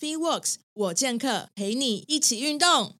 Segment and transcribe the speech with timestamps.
[0.00, 2.94] FitWorks 我健客陪你一起运动。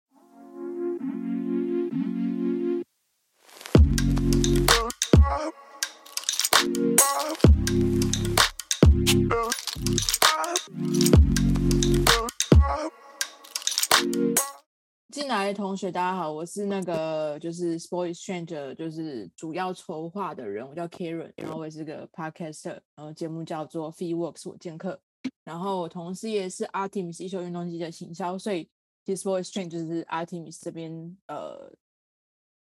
[15.12, 25.00] 进来的同学，大家好，我是那个就是 Sport Exchange 就是主要筹划的人，我叫 Karen，然后我也是个 Podcaster，然后节目叫做 FitWorks 我健客，
[25.44, 28.68] 然后我同时也是 Artemis 一休运动机的行销，所以
[29.04, 31.72] 其实 Sport Exchange 就是 Artemis 这边呃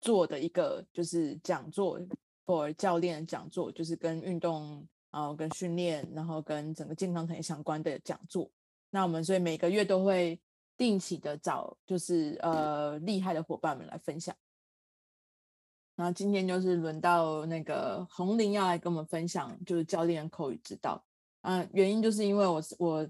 [0.02, 2.00] 做的一个就是讲座
[2.46, 8.50] ，for 教练的讲座，就是跟运动然后跟训练，然后跟整个健康产业相关的讲座。
[8.90, 10.40] 那我们所以每个月都会。
[10.76, 14.36] 定期的找就是呃厉害的伙伴们来分享，
[15.96, 21.06] 然后今天就是轮到那个红玲要来跟我们分享，就是教练口语指导。
[21.44, 23.08] 嗯、原因就是因为我我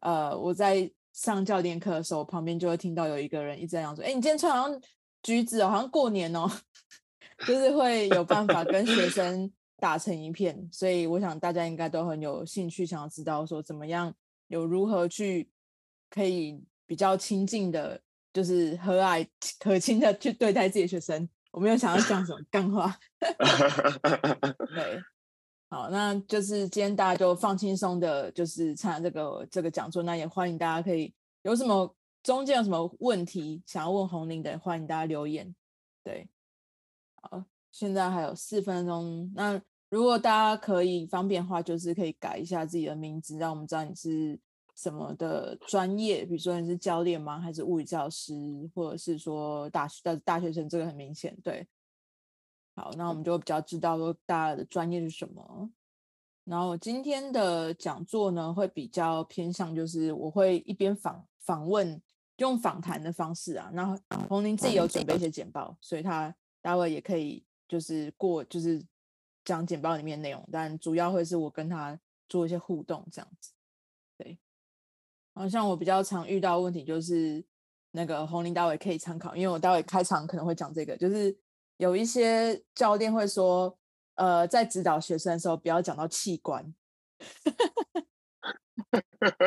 [0.00, 4.80] 呃我在上教练课的时候，旁边就会听到有一个人一直在讲说：“哎，你今天穿好像
[5.22, 6.48] 橘子哦，好像过年哦。”
[7.46, 14.14] 就是会有办法跟学生打成一片，所以我想大家应该都很有兴趣，想要知道说怎么样
[14.48, 15.50] 有如何去
[16.10, 16.62] 可以。
[16.88, 18.00] 比较亲近的，
[18.32, 19.26] 就是和蔼
[19.60, 21.28] 可亲的去对待自己的学生。
[21.50, 22.98] 我没有想要讲什么干话。
[24.74, 25.02] 对，
[25.68, 30.02] 好，那就是今天大家就放轻松的，就是参加这个这个讲座。
[30.02, 35.54] 那也欢迎大家可以有什么中间有什么问题想要问红玲的，欢迎大家留言。
[36.02, 36.28] 对，
[37.22, 39.30] 好，现在还有四分钟。
[39.34, 39.60] 那
[39.90, 44.38] 如果大家可以方便的话，就是可以改一下自己的名字，让我们知道你是。
[44.80, 46.24] 什么的专业？
[46.24, 47.40] 比如说你是教练吗？
[47.40, 48.32] 还是物理教师，
[48.72, 50.68] 或者是说大学的大学生？
[50.68, 51.66] 这个很明显，对。
[52.78, 55.68] 好，那我们就比较知道说大家的专业是什么。
[56.44, 62.00] 然后今天的讲座呢，会比较偏向就是我会一边访访问，
[62.36, 63.68] 用访谈的方式啊。
[63.74, 68.80] 然后洪玲自己有准备一些简报，所以他待会也可以就是过就是
[69.44, 73.50] 讲简报里面内容，但主要会是我跟他做一些互动这样子，
[74.16, 74.38] 对。
[75.34, 77.44] 好像我比较常遇到问题就是，
[77.90, 81.36] 那个洪玲待会可以参考，因为我待会开场可能会讲这个，就是
[81.78, 83.76] 有一些教练会说，
[84.14, 86.74] 呃，在指导学生的时候不要讲到器官，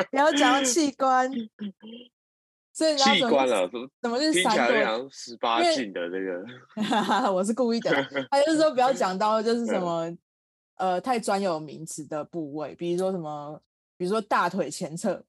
[0.09, 1.31] 不要讲到 器官，
[2.73, 3.69] 所以器官啊，
[4.01, 7.31] 怎么就是三朵十八禁的这个？
[7.31, 7.91] 我是故意的，
[8.31, 10.11] 他就是说不要讲到就是什么
[10.75, 13.61] 呃太专有名词的部位，比如说什么，
[13.95, 15.23] 比如说大腿前侧。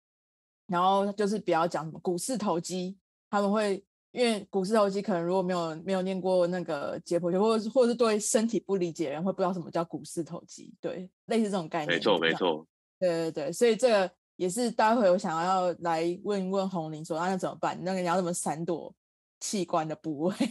[0.69, 2.97] 然后就是不要讲什么股四头肌，
[3.29, 11.97] 他们会因为股四头肌可能如果没有没有念过那个解剖学，或者是或者是对身体不理解的人会不知道什么叫股四头肌，对，类似这种概念。
[11.97, 12.67] 没错没错，
[12.99, 17.79] 对对对，所以这个也是待会我想要来问一问红玲说，那、怎么办？
[17.83, 18.95] 那个你要怎么闪躲
[19.41, 20.35] 器官的部位？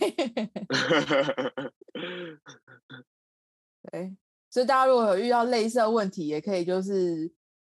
[3.91, 4.15] 对，
[4.49, 7.31] 所以大家如果有遇到类似的问题，也可以就是。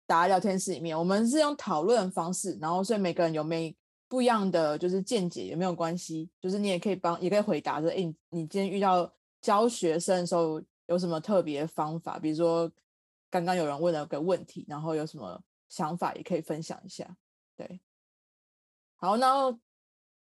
[0.09, 3.75] 打在聊天室里面，我们是用讨论的方式，然后所以每个人有没
[4.07, 7.95] 不一样的就是见解也没有关系，就是你也可以帮，也可以回答说，哎，
[8.29, 12.17] 你今天遇到教学生的时候有什么特别方法？
[12.17, 12.71] 比如说
[13.29, 17.17] 刚刚有人问了个问题，然后有什么想法也可以分享一下。
[17.57, 17.81] 对，
[18.95, 19.59] 好，然后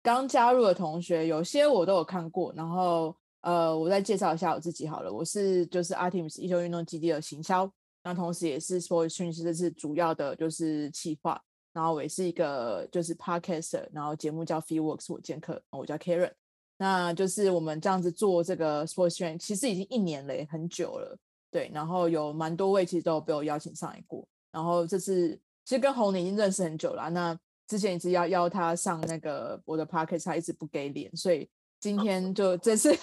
[0.02, 7.72] 刚加入的同学有些我都有看过，然后呃，我再介绍一下我自己好了，我是就是 Artemis 一休运动基地的行销。
[8.04, 11.42] 那同时也是 Sport 训练师这是主要的就是企划，
[11.76, 16.32] 然后我也是一个就是 Podcaster，然后节目叫 Feeworks 我健客，我叫 Karen，
[16.78, 21.18] 那就是我们这样子做这个 Sport Exchange 其实已经一年了，很久了，
[21.52, 27.38] 对，然后有蛮多位其实都有被我邀请上来过，然后这次其实跟红玲已经认识很久了，那
[27.68, 31.50] 之前一直要邀他上那个我的 Podcast，他一直不给脸，所以
[31.82, 32.96] 今天就这次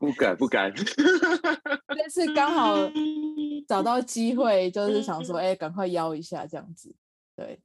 [0.00, 0.72] 不 敢不敢，
[1.94, 2.76] 这次刚好。
[3.66, 6.94] 找到机会就是想说， 哎，赶快邀一下这样子，
[7.36, 7.60] 对。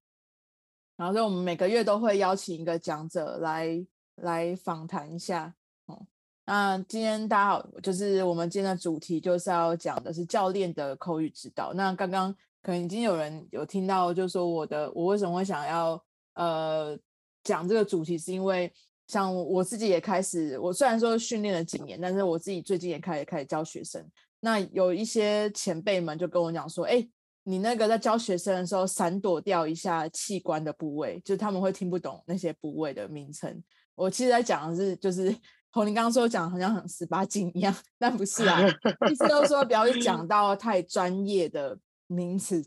[0.96, 3.86] 然后，所以我们每个月都会邀请一个讲者来
[4.18, 5.54] 来访谈一下。
[5.88, 6.06] 哦，
[6.46, 11.74] 那今天大家好，就是我们今天的主题就是要讲的是教练的口语指导。
[11.74, 16.02] 那刚刚可能已经有人有听到，就是说我的我为什么会想要
[16.36, 16.98] 呃
[17.44, 18.72] 讲这个主题，是因为
[19.08, 24.06] 像我自己也开始，我虽然说训练了几年，但是我自己最近也开始开始教学生。
[24.40, 27.06] 那有一些前辈们就跟我讲说，哎，
[27.44, 33.62] 你那个在教学生的时候，闪躲掉一下器官的部位，就他们会听不懂那些部位的名称。
[33.96, 35.36] 我其实在讲的是，就是
[35.72, 38.62] 洪林刚刚说讲好像很十八禁一样，但不是啊，
[39.12, 42.66] 意思都说不要去讲到太专业的名词，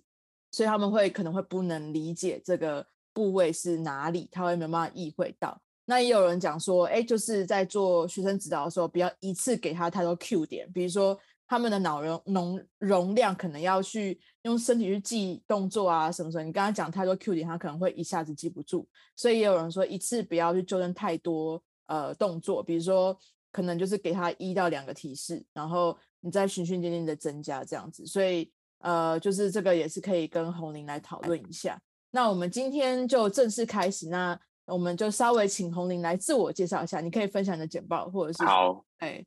[0.50, 5.61] 所以他们会可能会不能理解这个部位是哪里，他会没有办法意会到。
[5.88, 11.17] 那也有人讲说，哎，就是在做学生指导的时候，不要一次给他太多 Q 点，比如说
[11.48, 16.44] 他们的脑容容容量可能要去用身体去记动作啊什么什么。
[16.44, 18.88] 你刚刚讲太多 Q 点，他可能会一下子记不住。
[19.14, 23.16] 所以也有人说，一次不要去纠正太多呃动作，比如说
[23.52, 28.06] 可能就是给他一到两个提示，然后你再循序渐进的增加这样子。
[28.06, 28.50] 所以
[28.81, 31.81] 呃，就是这个也是可以跟红玲来讨论一下。
[32.10, 34.08] 那我们今天就正式开始。
[34.08, 39.25] 那我们就稍微请红玲来自我介绍一下，你可以分享你的简报，或者是好，哎，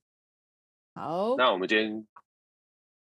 [1.00, 1.36] 好。
[1.38, 2.08] 那我们今天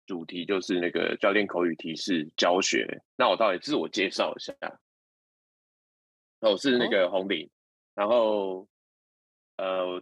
[0.08, 3.02] 主题就是那个教练口语提示教学。
[3.16, 4.56] 那我到底自我介绍一下，
[6.40, 7.48] 那我是那个洪玲，
[7.94, 8.68] 然后
[9.58, 10.02] 呃，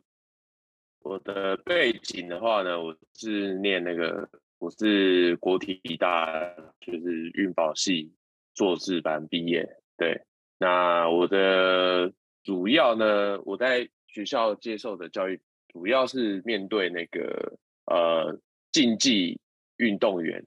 [1.00, 8.14] 我的背景的话呢，我是念那个，我是国体大就是运保系
[8.56, 9.68] 硕士班毕业，
[9.98, 10.26] 对，
[10.58, 12.14] 那我的。
[12.44, 17.56] 主要呢，我在学校接受的教育主要是面对那个
[17.92, 18.40] 呃
[18.72, 19.38] 竞技
[19.78, 20.46] 运动员，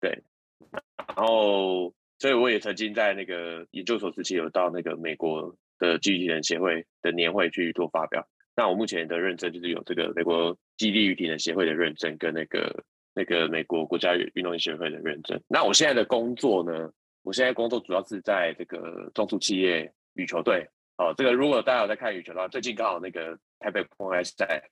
[0.00, 0.22] 对，
[1.14, 8.26] 然后所以我也曾经在那个研究所时期有到那个美国的竞技体能协会的年会去做发表。
[8.56, 15.40] 那我目前的认证就是有这个美国基地与体能协会的认证跟那个那个美国国家运动员协会的认证。
[15.46, 16.90] 那我现在的工作呢，
[17.22, 20.66] 我现在工作主要是在这个中速企业羽球队。
[20.98, 24.68] 哦，这个如果大家有在看羽球的话，最近刚好那个台北公开赛。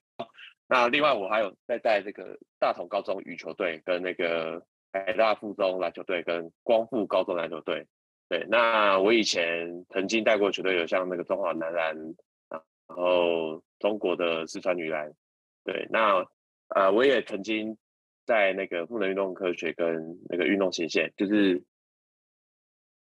[0.68, 4.62] 那另外我还有在带这个大同高中羽球队，跟那个
[4.92, 7.86] 台大附中篮球队，跟光复高中篮球队。
[8.28, 11.96] 对，那我以前曾经带过球队，有像那个中华男篮，
[12.50, 15.10] 然后中国的四川女篮。
[15.64, 16.24] 对，那
[16.68, 17.76] 呃，我也曾经
[18.26, 21.64] 在那个赋能运动科学跟那个运动前线，就是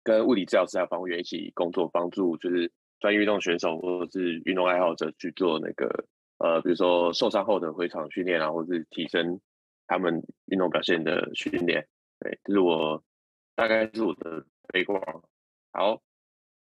[0.04, 2.72] 跟物理治疗师还有防护员一起工作，帮助就是。
[3.00, 6.04] 专业运动选手或者是运动爱好者去做那个
[6.42, 9.40] 呃，比如说受伤后的回场训练啊，或者是提升
[9.86, 11.86] 他们运动表现的训练。
[12.18, 13.02] 对，这是我
[13.54, 14.94] 大概是我的背景。
[15.72, 16.00] 好，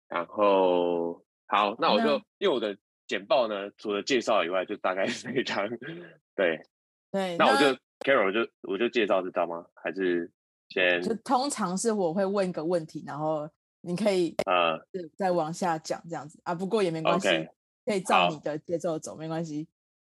[0.08, 2.76] 然后好，那我就因为我的
[3.06, 5.68] 简报呢，除了介绍以外，就大概是那张。
[6.36, 6.62] 对
[7.10, 7.66] 对，那我就
[8.00, 9.66] Carol 我就我就介绍这张吗？
[9.74, 10.30] 还是
[10.68, 11.02] 先？
[11.02, 13.48] 就通常是我会问一个问题，然后。
[13.84, 14.78] 你可以呃
[15.16, 17.48] 再往下讲这样子啊，不过也没关系，okay,
[17.84, 19.68] 可以照你的节奏走，没关系。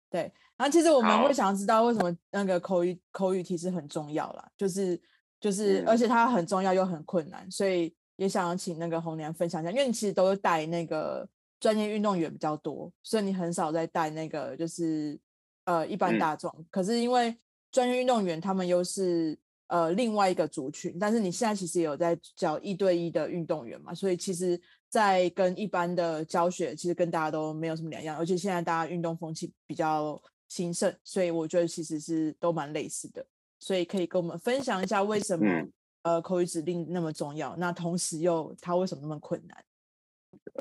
[0.10, 5.02] 对，然后其实我们会想知道为什么那个口语口语提示很重要啦，就是
[5.40, 11.28] 就是，嗯、而且它很重要又很困难，所以也想要请那个红娘分享一下，因为你其实都是带那个
[11.60, 15.20] 专业运动员比较多，所以你很少在带那个就是
[15.66, 17.36] 呃一般大众，嗯、可是因为
[17.72, 19.38] 专业运动员他们又是。
[19.68, 33.26] 呃，另外一个族群，但是你现在其实也有在教一对一的运动员嘛，所以其实，在跟一般的教学，其实跟大家都没有什么两样，而且现在大家运动风气比较兴盛，所以我觉得其实是都蛮类似的，
[33.60, 35.74] 所以可以跟我们分享一下为什么、嗯、
[36.04, 39.66] 呃口语指令那么重要，那同时又它为什么那么困难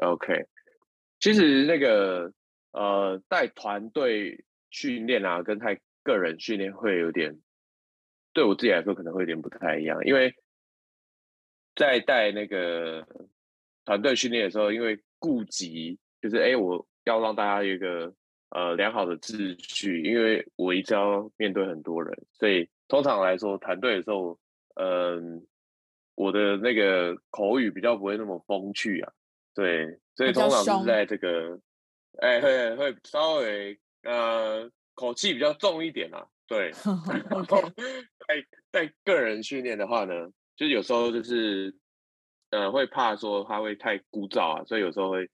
[0.00, 0.46] ？OK，
[1.20, 2.32] 其实那个
[2.70, 7.38] 呃带团队训练啊，跟带个人训练会有点。
[8.32, 10.34] 对我自己来说可能会有点不太一样，因为
[11.74, 13.06] 在带那个
[13.84, 18.14] 团队训练的时候，因为顾及就是哎，我要让大家有一个
[18.50, 24.38] 呃良好的秩序，因为我一直要面对很多人，所以通常来说团队的时候，
[24.74, 25.42] 嗯、呃，
[26.14, 29.12] 我的那个口语比较不会那么风趣啊，
[29.54, 31.58] 对，所以通常是在这个
[32.18, 36.26] 哎会会稍微呃口气比较重一点啊。
[36.48, 36.70] 对，
[38.28, 38.44] 在
[38.84, 41.74] 在个人训练的话呢，就是有时候就是
[42.50, 45.26] 呃会怕说他会太枯燥啊，所以有时候会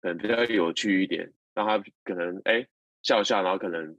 [0.00, 2.66] 可能比较有趣一点，让他可能哎
[3.02, 3.96] 笑笑，然后可能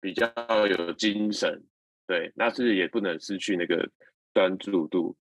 [0.00, 0.32] 比较
[0.66, 1.62] 有精神。
[2.06, 3.88] 对，那是也不能失去那个
[4.34, 5.16] 专注度。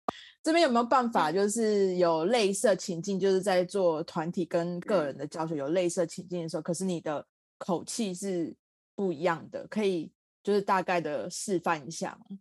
[0.44, 7.26] 这边有没有办法，就是有类似情境，就是在做团体跟个人的教学有类似情境的时候，可是你的
[7.58, 8.56] 口气是
[8.96, 10.12] 不一样的，可以。
[10.44, 12.38] 就是大概的示范一下嘛。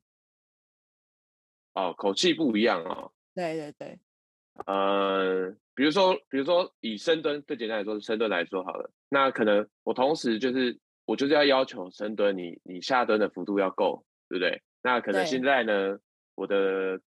[1.76, 3.12] 哦，口气不一样哦。
[3.34, 3.98] 对对对。
[4.66, 8.90] 呃，比如说，比如说以深蹲最简单来说，深蹲来说好了。
[9.08, 14.62] 那可能我同时就是我就是要要求深蹲你你下蹲的幅度要够，对不对？
[14.82, 15.98] 那可能现在呢，
[16.34, 17.00] 我的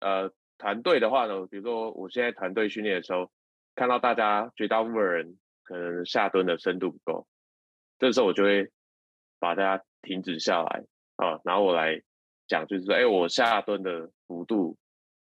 [0.00, 3.30] 呃团队的话呢，比如说我现在团队训练的时候，
[3.74, 7.26] 看到大家绝大部分人可能下蹲的深度不够，
[7.98, 8.70] 这时候我就会
[9.38, 9.84] 把大家。
[10.00, 10.84] 停止下来
[11.16, 12.00] 啊，然后我来
[12.48, 14.76] 讲，就是说，哎，我下蹲的幅度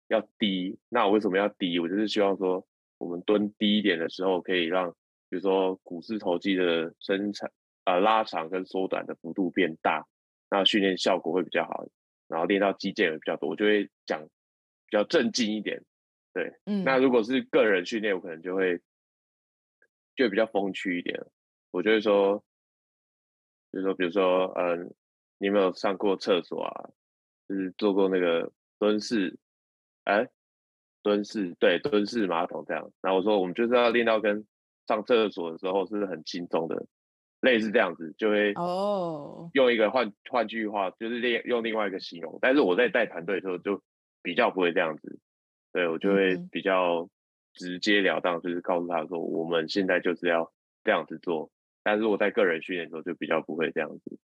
[0.09, 1.79] 要低，那我为什么要低？
[1.79, 2.67] 我就是希望说，
[2.99, 4.93] 我们蹲低一点的时候，可以让
[5.29, 7.51] 比如说股四头肌的伸长
[7.85, 10.07] 啊、呃、拉长跟缩短的幅度变大，
[10.49, 11.87] 那训练效果会比较好，
[12.29, 15.83] 然后练到肌腱也比较多，我就会讲比较正经一点。
[16.33, 18.79] 对，嗯，那如果是个人训练，我可能就会
[20.15, 21.19] 就会比较风趣一点。
[21.71, 22.39] 我就会说，
[23.71, 24.95] 比如说，比如说，嗯，
[25.39, 26.91] 你有没有上过厕所啊？
[27.49, 29.39] 就是做过那个蹲式，
[30.05, 30.29] 哎，
[31.03, 32.91] 蹲式，对，蹲式马桶这样。
[33.01, 34.45] 然后我说，我们就是要练到跟
[34.87, 36.87] 上厕所的时候是很轻松的，
[37.41, 42.39] 类似这样子，就会哦，用一个换换句话，就是练用另外一个形容。
[42.41, 43.83] 但是我在带团队的时候就
[44.23, 45.19] 比较不会这样子。
[45.73, 47.09] 对，我就会比较
[47.53, 51.51] 直截了当，就是告诉他说，我们现在就是要这样子做。
[51.83, 54.19] 但是我在个人训练的时候，就比较不会这样子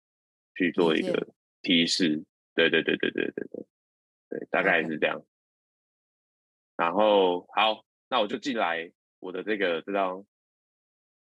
[0.56, 1.28] 去做一个
[1.60, 2.24] 提示。
[2.54, 3.66] 对对对对对对对，
[4.28, 5.24] 对，大概是这样。
[6.76, 10.24] 然后好，那我就进来我的这个这张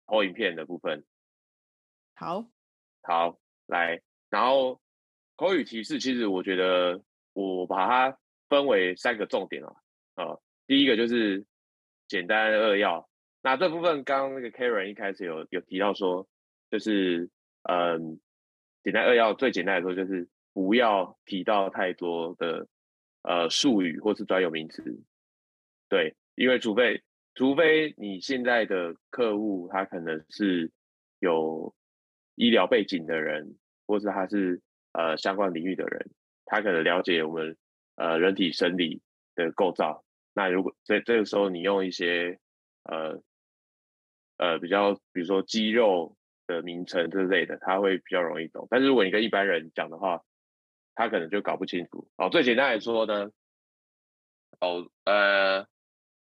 [0.05, 1.05] 投影片的部分。
[2.15, 2.49] 好，
[3.01, 4.81] 好，来，然后
[5.35, 8.17] 口语提示，其实我觉得我把它
[8.49, 9.75] 分为三个重点啊。
[10.15, 11.45] 啊，第一个就是
[12.07, 13.07] 简单扼要。
[13.43, 16.27] 那这部分刚刚那个 Karen 一开始有有提到说，
[16.71, 17.29] 就是
[17.63, 18.19] 嗯，
[18.83, 22.67] 简单扼要最简单来说就是不要提到太多的
[23.21, 25.03] 呃术语或是专有名词。
[25.87, 27.03] 对，因为除非
[27.35, 30.71] 除非你现在的客户他可能是
[31.19, 31.75] 有
[32.33, 34.59] 医疗背景的人，或是他是
[34.93, 36.09] 呃相关领域的人，
[36.45, 37.55] 他可能了解我们
[37.95, 38.99] 呃人体生理
[39.35, 40.03] 的构造。
[40.33, 42.39] 那如果在这个时候你用一些
[42.81, 43.21] 呃
[44.37, 48.65] 呃比较，比如说肌肉的名称之类的，他会比较容易懂。
[48.71, 50.23] 但是如果你跟一般人讲的话，
[50.97, 52.07] 他可能就搞不清楚。
[52.17, 53.29] 哦，最简单来说呢，
[54.59, 55.67] 哦呃，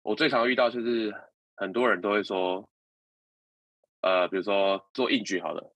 [0.02, 1.14] 我最常遇到就是
[1.56, 2.70] 很多人都会说，
[4.02, 5.74] 呃，比如说做硬举好了，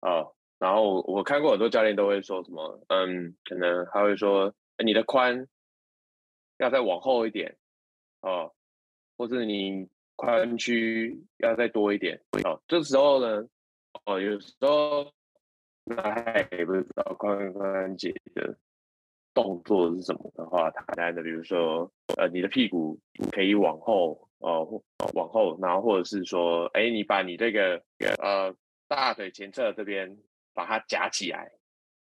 [0.00, 4.54] 哦，然后我看过很多教练都会说什么，嗯，可能他会说
[4.84, 5.46] 你的髋。
[6.58, 7.56] 要再往后一点，
[8.20, 8.54] 哦，
[9.16, 13.44] 或者你髋区要再多一点，哦，这时候呢，
[14.04, 15.12] 哦，有时候
[15.84, 18.56] 那也不知道髋关节的
[19.34, 22.98] 动作是什么的话，简单的，比如说，呃，你的屁股
[23.32, 27.82] 可以往后，哦，往后，然后或者是说，哎，你把你这个
[28.22, 28.54] 呃
[28.88, 30.16] 大腿前侧这边
[30.54, 31.50] 把它夹起来，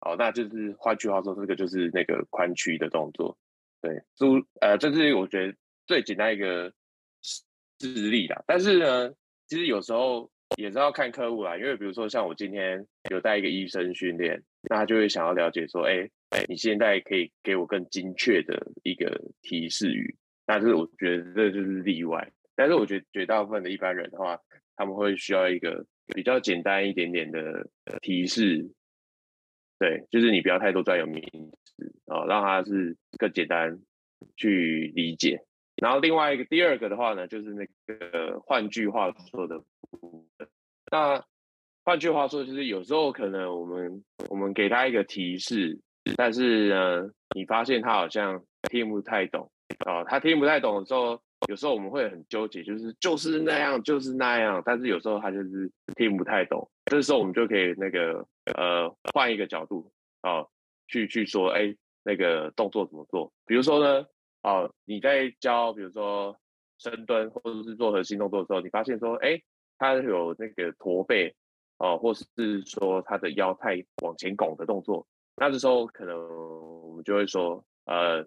[0.02, 3.38] 哦，那就是换句话说，这个就是那个髋屈的动作。
[3.82, 5.56] 对，就呃，这是我觉得
[5.88, 6.74] 最简单一个
[7.22, 8.44] 示例啦。
[8.46, 9.14] 但是呢，
[9.48, 16.10] 其实有时候也是要看客户啦，因为比如说像我今天有带一个医生训练，那他就会想要了解说，哎，
[16.48, 20.16] 你现在可以给我更精确的一个提示语。
[20.46, 22.32] 但是我觉得这就是例外。
[22.56, 24.38] 但是我觉得绝大部分的一般人的话，
[24.76, 27.70] 他们会需要一个比较简单一点点的
[28.02, 28.70] 提示。
[29.78, 31.22] 对，就是你不要太多专有名
[31.64, 33.80] 词哦，让他是更简单
[34.36, 35.40] 去理解。
[35.82, 39.62] 然后另外一个第二个的话呢，就是那个换句话说的。
[40.92, 41.24] 那
[41.84, 45.80] 换句话说，就是有时候可能我们我们给他一个提示，
[46.16, 49.52] 但是呢，你发现他好像听不太懂
[49.86, 54.62] 哦，他听不太懂的时候，有时候我们会很纠结，就是就是那样，就是那样。
[54.66, 58.26] 但是有时候他就是听不太懂，这时候我们就可以那个。
[58.56, 60.44] 呃，换一个角度啊，
[60.88, 63.32] 去去说，哎，那个动作怎么做？
[63.46, 64.08] 比如说呢，
[64.42, 66.38] 哦，你在教，比如说
[66.78, 69.42] 深蹲或者是做核心动作的时候，你发现说，哎，
[69.78, 71.36] 他有那个驼背
[71.78, 72.26] 哦，或是
[72.66, 78.26] 说他的腰太往前拱的动作，那这时候可能我们就会说，呃，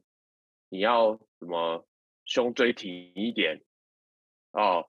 [0.68, 1.86] 你要什么
[2.24, 3.60] 胸椎挺一点
[4.52, 4.86] 哦，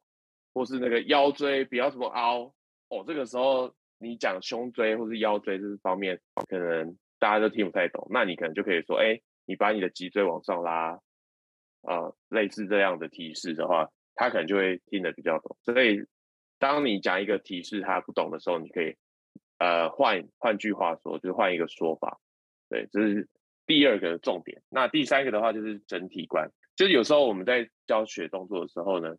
[0.53, 2.53] 或是那个腰椎不要这么凹
[2.89, 3.73] 哦，这个时候。
[3.99, 10.99] 你讲胸椎或是腰椎这方面，可能大家都听不太懂，那你可能就可以说，哎，你把你的脊椎往上拉，
[11.83, 15.55] 呃，类似这样的提示的话，他可能就会听得比较懂。
[15.63, 16.03] 所以，
[16.59, 18.95] 当你讲一个提示他不懂的时候，你可以，
[19.59, 22.19] 呃，换换句话说，就是换一个说法。
[22.69, 23.29] 对，这是
[23.65, 24.61] 第二个重点。
[24.69, 29.15] 那第三个的话就是整体观，就是有时候我们在教学动作的时候呢，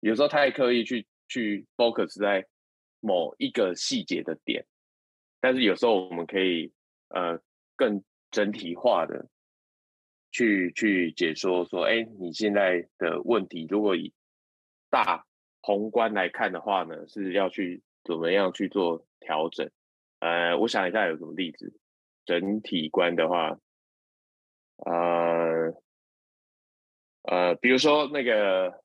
[0.00, 2.46] 有时候太刻意去去 focus 在。
[3.06, 4.64] 某一个细节的点，
[5.38, 6.72] 但是有时候我们可以
[7.08, 7.38] 呃
[7.76, 9.28] 更整体化的
[10.34, 14.12] 去去解说说，哎，你现在的问题如果以
[14.90, 15.24] 大
[15.62, 19.70] 宏观来看的话呢，是要去怎么样去做调整？
[20.18, 21.72] 呃，我想一下有什么例子？
[22.24, 23.60] 整体观的话，
[24.78, 25.72] 呃
[27.22, 28.82] 呃，比如说那个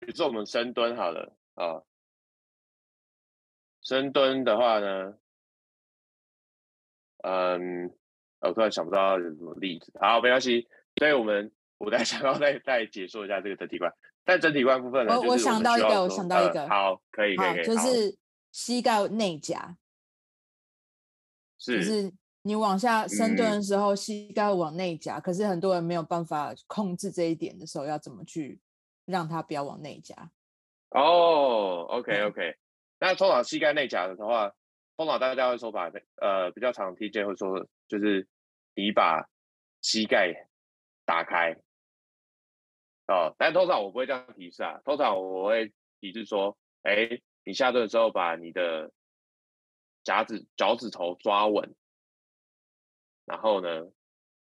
[0.00, 1.82] 比如说我们深蹲好了啊，
[3.80, 5.16] 深蹲的话呢，
[7.22, 7.96] 嗯，
[8.40, 9.92] 我突然想不到有什么例子。
[10.00, 10.68] 好，没关系。
[10.96, 13.92] 所以我们我再想要再再解说一下这个整体观。
[14.24, 18.18] 但整体观部分呢，我我想到一个，我想到一个，呃、好，可以，可以，可以，就是
[18.50, 19.76] 膝盖内夹，
[21.58, 22.12] 是，就是
[22.42, 28.58] 你往下深蹲的时候，嗯、膝盖往内夹，可是很多人没有办法控制这一点的时候，要怎么去
[29.04, 30.14] 让它不要往内夹？
[30.90, 32.56] 哦，OK，OK，
[32.98, 34.52] 那通常膝盖内夹的话，
[34.96, 38.26] 通常大家会说法，呃，比较常听见会说，就是
[38.74, 39.28] 你把
[39.82, 40.48] 膝盖
[41.04, 41.56] 打开。
[43.06, 44.80] 哦，但通常我不会这样提示啊。
[44.84, 48.90] 通常我会提示说，哎，你下蹲的时候把你的
[50.02, 51.74] 夹子脚趾头抓稳，
[53.24, 53.92] 然后呢，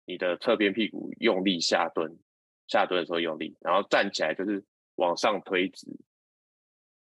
[0.05, 2.17] 你的侧边屁股用力下蹲，
[2.67, 4.65] 下蹲的时候用力，然后站起来就是
[4.95, 5.85] 往上推直，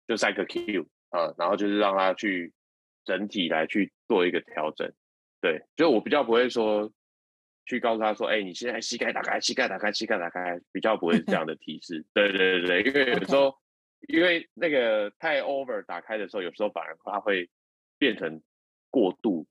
[0.07, 2.51] 就三个 Q 啊，然后就是让它去
[3.05, 4.91] 整体来去做一个调整。
[5.41, 6.91] 对，就我比较不会说。
[7.63, 12.03] 去告诉他说：“哎、欸，你现在膝盖打开，膝盖打开，膝盖打开，比较不会这样的提示。
[12.11, 13.55] 对对对对，因为有时候.
[14.07, 17.47] 因为那个太 over 打开的时候，有时候反而它会
[17.99, 18.41] 变成
[18.89, 19.47] 过度。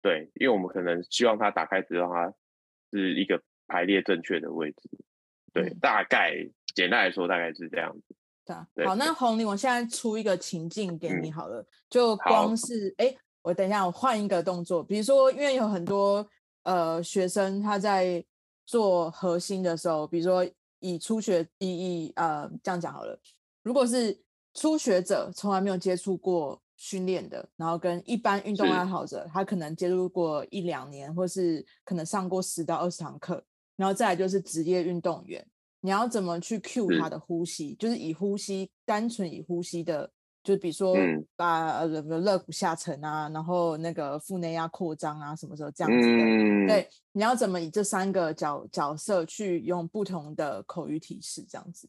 [0.00, 2.32] 对，因为我们可能希望它打开，之后它
[2.90, 4.88] 是一个排列正确的位置。
[5.52, 6.34] 对，嗯、大概
[6.74, 8.16] 简单来说，大概是这样子。
[8.74, 9.12] 对，好，那。
[9.12, 16.26] 红林，我现在出一个情境给你好了，嗯、就光是哎我等一下，我换一个动作，比如说，因为有很多。
[16.64, 18.24] 呃，学生他在
[18.64, 20.42] 做核心的时候，比如说
[20.78, 21.68] 以初学以
[22.06, 23.20] 以呃这样讲好了，
[23.62, 24.18] 如果是
[24.54, 28.82] 初学者从来没有接触过训练的，然后跟一般运动爱。
[28.82, 33.44] 好者，他可能接触过一两年，或是可能上过十到二十堂课，
[33.76, 35.46] 然后再来就是职业运动员，
[35.84, 40.10] 你要怎么去 cue 他的呼吸，是就是以呼吸单纯以呼吸的。
[40.42, 40.96] 就比如说
[41.36, 46.24] 把呃肋骨下沉啊，然后那个腹内压扩张啊，什么时候这样子的？
[46.24, 51.86] 嗯、对，你要怎么以这三个角角色去用不同的口语提示这样子？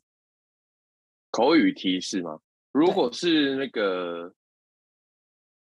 [1.31, 2.41] 口语提示吗？
[2.73, 4.33] 如果是那个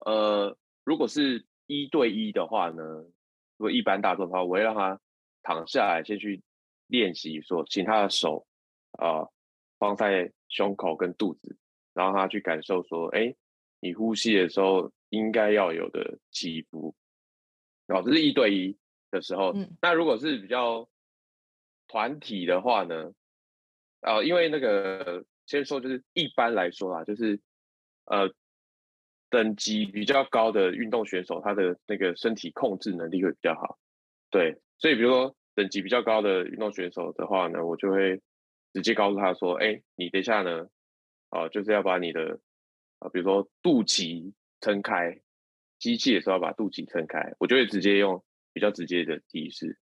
[0.01, 2.83] 呃，如果是一对一的话呢？
[3.57, 5.01] 如果一般大众的话，我会让他
[5.43, 6.43] 躺下来先去
[6.99, 8.47] 练习，说请他的手
[8.93, 9.33] 啊、呃、
[9.79, 11.57] 放在胸口跟肚子。
[11.93, 13.35] 然后他去感受说，哎，
[13.79, 16.93] 你呼吸的时候应该要有的起伏，
[17.87, 18.77] 哦，这是一对一
[19.13, 19.53] 的时候。
[19.55, 20.89] 嗯，那如果是比较
[21.87, 23.13] 团体的话呢？
[24.01, 27.41] 啊、呃，因为那个先说就是一般来说啊，就是
[28.07, 28.29] 呃，
[29.31, 33.79] 等级比较高的运动选手，他的那个身体控制能力会比较好。
[34.31, 38.21] 对，所以比如说等级比较高的运动选手的话呢，我就会
[38.73, 40.69] 直接告诉他说，哎，你等一下呢。
[41.31, 42.39] 啊，就是要把你的
[43.01, 45.21] 啊，比如说肚脐撑开，
[45.81, 49.77] 机器的时候要把肚脐撑开，我就会直接用比较直接的提示，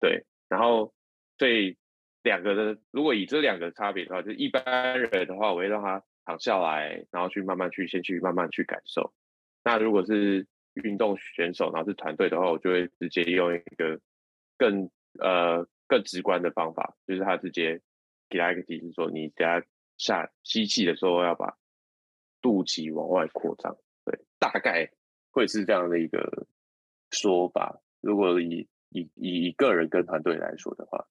[0.00, 0.94] 对，然后
[1.36, 1.76] 所以
[2.22, 9.12] 两个的，如果以这两个差别的话，就一般人的话，我会让他躺下来，然后去慢慢去先去慢慢去感受。
[9.62, 10.46] 那如果是
[10.82, 14.00] 运动选手，然后是团队的话，我就会直接用一个
[14.56, 17.80] 更呃更直观的方法，就是他直接
[18.28, 19.64] 给他一个提示说，你等下。
[19.98, 21.56] 下吸气的时候要把
[22.42, 23.74] 肚脐往外扩张，
[24.04, 24.90] 对，大概
[25.30, 26.46] 会是这样的一个
[27.10, 27.80] 说法。
[28.02, 31.02] 如果以以以个人跟团队来说的话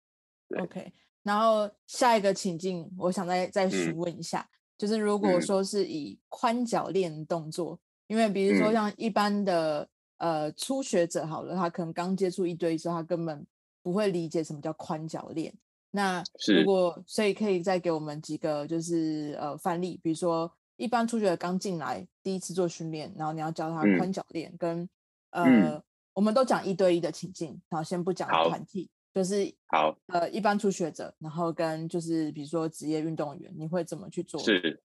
[0.59, 0.93] ，OK。
[1.23, 13.43] 然后下一个情境，我想再再询问一下，嗯、就是如果说是以宽脚链动作，嗯、因为比如说像一般的、嗯、呃初学者好了，他可能刚接触一对一之后，他根本
[13.85, 15.53] 不会理解什么叫宽脚链。
[15.91, 24.89] 那如果所以可以再给我们几个就是呃范例，比如说一般初学者刚进来第一次做训练，然后你要教他宽脚链，嗯、跟
[25.29, 29.95] 呃、嗯、我们都讲一对一的情境，然后先不讲团体，就是好。
[30.07, 34.41] 呃一般初学者，然后跟就是比如说职业运动员，你会怎么去做？
[34.41, 34.81] 是。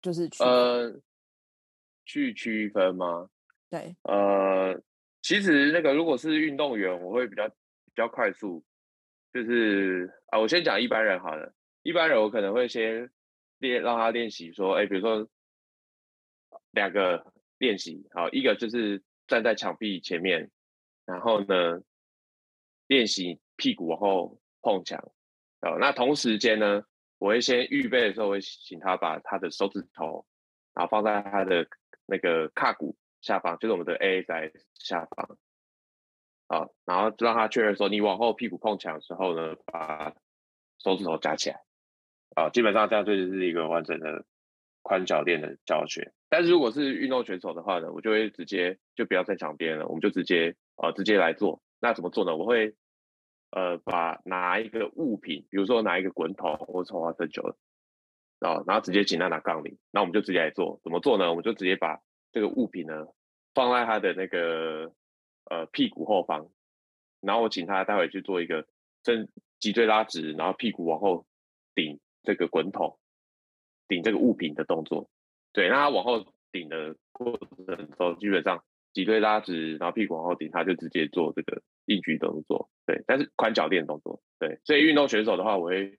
[0.00, 0.94] 就是区呃
[2.06, 3.28] 去区分吗？
[3.68, 3.96] 对。
[4.04, 4.80] 呃
[5.20, 7.54] 其实那个如果是运动员，我会比较比
[7.98, 8.64] 比较快速。
[9.32, 11.52] 就是啊，我先讲一般人好了。
[11.82, 13.10] 一般人我可能会先
[13.58, 15.28] 练，让他练习说，哎，比如说
[16.70, 20.48] 两个练习，好，一个就是站在墙壁前面，
[21.06, 21.82] 然后呢
[22.86, 24.96] 练习屁股往后碰墙。
[25.60, 26.84] 好，那同时间呢，
[27.18, 30.24] 我会先预备的时候，我会请他把他的手指头，
[30.72, 31.66] 然后放在他的
[32.06, 35.36] 那个胯骨下方，就是我们的 A 在下方。
[36.48, 40.14] 啊，然后让他确认说，你往后屁股碰墙的时候呢，把
[40.82, 41.60] 手指头夹起来。
[42.34, 44.24] 啊，基本上这样就是一个完整的
[44.82, 46.12] 宽脚垫的教学。
[46.28, 51.62] 但是如果是运动选手的话呢，我就会直接就不要在场边了，我们就直接呃直接来做。
[51.80, 52.36] 那怎么做呢？
[52.36, 52.74] 我会
[53.50, 57.42] 呃把拿一个物品，比如说拿一个滚筒或者冲花生球
[58.40, 60.80] 啊，然后直接请他拿杠铃，那我们就直接来做。
[60.84, 61.28] 怎么做呢？
[61.30, 63.06] 我们就直接把这个物品呢
[63.54, 64.92] 放在他的那个
[65.50, 66.50] 呃屁股后方，
[67.20, 68.66] 然后我请他待会去做一个
[69.02, 71.26] 正脊椎拉直，然后屁股往后
[71.74, 72.98] 顶这个滚筒，
[73.88, 75.10] 顶这个物品的动作。
[75.52, 82.70] 对，那他往后顶的过程的时候，基本上脊椎拉直，然后屁股往后顶，他就直接做这个硬举动作。
[82.86, 84.20] 对，但是宽脚垫动作。
[84.38, 85.98] 对，所以运动选手的话，我会比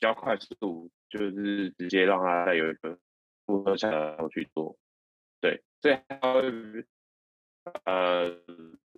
[0.00, 2.98] 较快速，就是直接让他再有一个
[3.46, 4.76] 负荷下来去做。
[5.40, 6.42] 对，所以他会
[7.84, 8.28] 呃，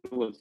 [0.02, 0.40] 如果是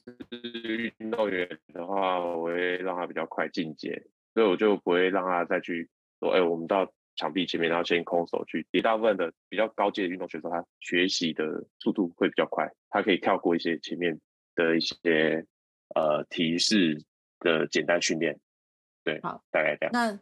[0.98, 5.88] 运动员的话，我会让他比较快进阶，所以我就不会让他再去
[6.20, 6.90] 说，哎，我们到。
[7.16, 8.66] 墙壁前面，然后先空手去。
[8.72, 14.20] 也大部分的比较高阶的运动选手，他学习的速度会比较快，他可以跳过一些前面
[14.56, 15.46] 的一些
[15.94, 17.00] 呃提示
[17.38, 18.36] 的简单训练。
[19.04, 19.92] 对，好，大概这样。
[19.92, 20.18] 那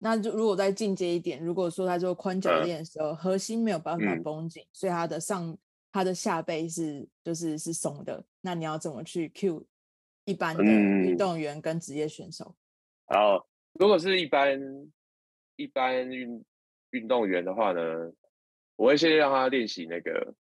[0.00, 5.56] 那就如果再进阶一点，如果说他做宽脚链的时候，嗯、核心没有办法绷紧，嗯、所以他的上
[5.94, 9.64] 他的下背是就是是松的，那你要怎么去 cue
[10.24, 12.56] 一般的运动员跟职业选手？
[13.06, 14.60] 然后、嗯，如果是一般。
[15.56, 16.44] 一般运
[16.90, 17.80] 运动员的话呢，
[18.74, 20.34] 我会先让他练习那个，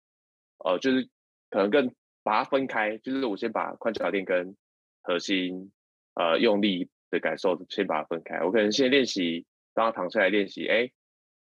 [0.64, 1.06] 呃，就是
[1.50, 4.56] 可能更把它分开，就是我先把宽脚链跟
[5.02, 5.70] 核心，
[6.14, 8.42] 呃，用力的感受先把它分开。
[8.42, 10.90] 我可能先练习，让他躺下来练习，哎，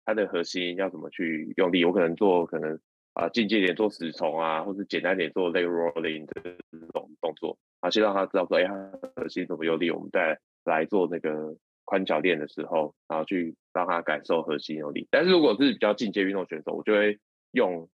[0.06, 1.84] 他的核心要怎么去用力？
[1.86, 2.80] 我可能做可能
[3.16, 11.58] 啊进阶点做死虫啊，或者简单点做 leg rolling 这种动作，啊，先让他知道说，哎，他核心怎么用力，我们再来做那个。
[11.88, 15.08] 宽脚链的时候，然后去让他感受核心有力。
[15.12, 17.20] 但是如果是比较进阶运动选手，我就会
[17.52, 17.88] 用，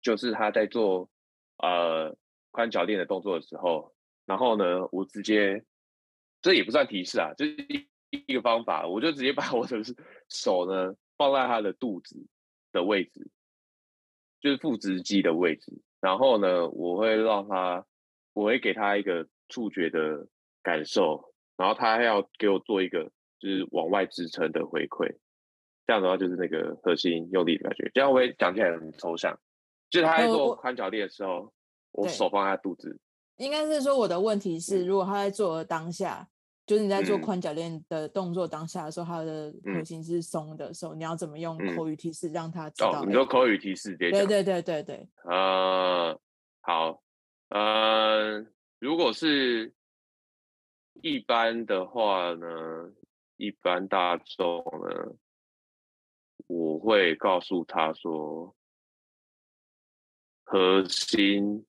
[0.00, 1.10] 就是他在做
[1.58, 2.16] 呃
[2.52, 3.92] 宽脚链的动作的时候，
[4.26, 5.64] 然后呢，我直接
[6.40, 7.88] 这也不算提示啊，就是一
[8.28, 9.82] 一个方法，我就直接把我的
[10.28, 12.16] 手呢放在他的肚子
[12.70, 13.28] 的位置，
[14.46, 17.84] 就是腹直肌的位置，然后呢，我会让他，
[18.32, 20.28] 我会给他一个触觉的
[20.62, 21.34] 感受。
[21.56, 25.16] 然后他还要给我做一个就是往外支撑的回馈，
[25.84, 27.90] 这样的话就是那个核心用力的感觉。
[27.92, 29.36] 这样我也讲起来很抽象，
[29.90, 31.52] 就是他在做宽脚力的时候，呃、
[31.90, 32.96] 我，我手放在肚子。
[33.38, 36.30] 应该是说我的问题是，如果他在做的当下，嗯、
[36.66, 43.02] 就是你在做宽脚链的动作当下的时候，他的核心是松的时候，嗯、你要怎么用口语提示让他知道？
[43.02, 45.08] 哦，你说口语提示，对对对对对对。
[45.24, 46.20] 呃，
[46.60, 47.02] 好，
[47.48, 48.44] 呃，
[48.78, 49.72] 如果是。
[51.02, 52.46] 一般的话呢，
[53.36, 55.14] 一般大众呢，
[56.46, 58.56] 我会告诉他说，
[60.42, 61.66] 核心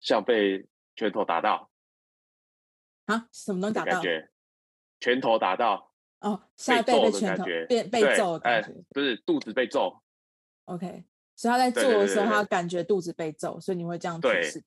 [0.00, 1.70] 像被拳头打到
[3.06, 3.92] 啊，什么能打到？
[3.92, 4.28] 感觉
[5.04, 10.00] 拳头打到哦，下背被拳头被被揍的感觉，哎，不是肚子被揍。
[10.64, 11.04] OK，
[11.36, 14.64] 所以他在做的时候，他感觉肚子被揍，所以你会这样提示。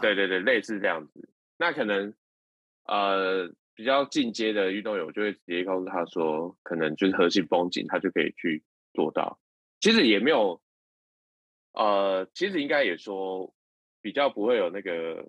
[0.00, 1.28] 对对对，类似这样子。
[1.56, 2.12] 那可能。
[2.86, 9.38] 呃，比较进阶的运动员，我就会直接告诉他说，可能就是核心绷紧，他就可以去做到。
[9.78, 10.60] 其实也没有，
[11.74, 13.54] 呃，其实应该也说，
[14.00, 15.24] 比较不会有那个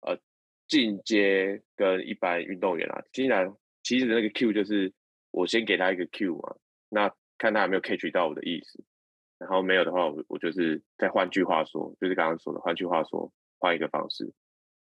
[0.00, 0.18] 呃
[0.66, 3.00] 进阶跟一般运动员啊。
[3.12, 4.92] 竟然其实那个 Q 就是
[5.30, 6.56] 我先给他一个 Q 嘛，
[6.88, 8.82] 那看他有没有 catch 到我的意思，
[9.38, 14.32] 然后没有的话，我我就是再换句话说，就是刚刚说的，换句话说，换一个方式，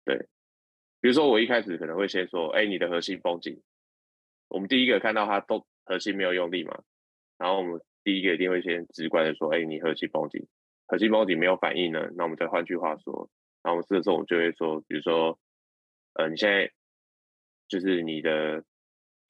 [0.05, 0.29] 对。
[1.01, 3.59] 比如说，我一开始可能会先说：“哎，你的核心绷紧。”
[4.49, 6.83] 我们第一个看到他都核心没有用力嘛，
[7.39, 10.45] 然后我们第一个一定会先直观的说：“哎，你核心绷紧，
[10.85, 13.27] 核心绷紧没有反应呢。”那我们再换句话说，
[13.63, 15.39] 然后这个时候我就会说：“比如说，
[16.13, 16.71] 呃，你现在
[17.67, 18.63] 就是你的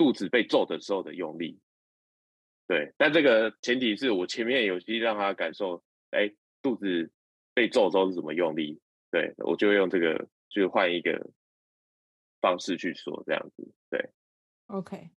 [0.02, 1.60] 肚子被揍的时候的用力。”
[2.68, 6.34] 对，但这个前提是我前面有去让他感受，哎，
[6.64, 7.12] 肚子
[7.54, 8.80] 被揍之后是怎么用力。
[9.12, 11.30] 对，我就用这个，就换一个。
[12.42, 14.10] 方式去说这样子，对
[14.66, 15.12] ，OK，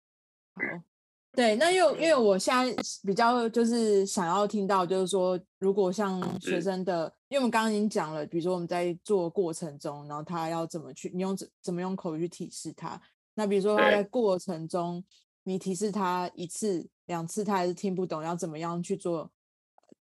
[0.52, 0.60] 好，
[1.32, 2.70] 对，那因为因为我现在
[3.02, 13.00] 比较就是想要听到，就是说，如果像学生的，因为我们刚刚已经讲了，比如说我们在做过程中，然后他要怎么去，你用怎怎么用口语去提示他？
[13.34, 15.04] 那比如说他在过程中，
[15.42, 19.30] 你提示他一次、两次，他还是听不懂，要怎么样去做？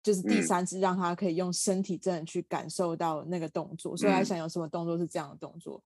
[0.00, 5.82] 就是第三次让他可以用身体真的去感受到那个动作，嗯、所以他想有什么动作是这样的动作？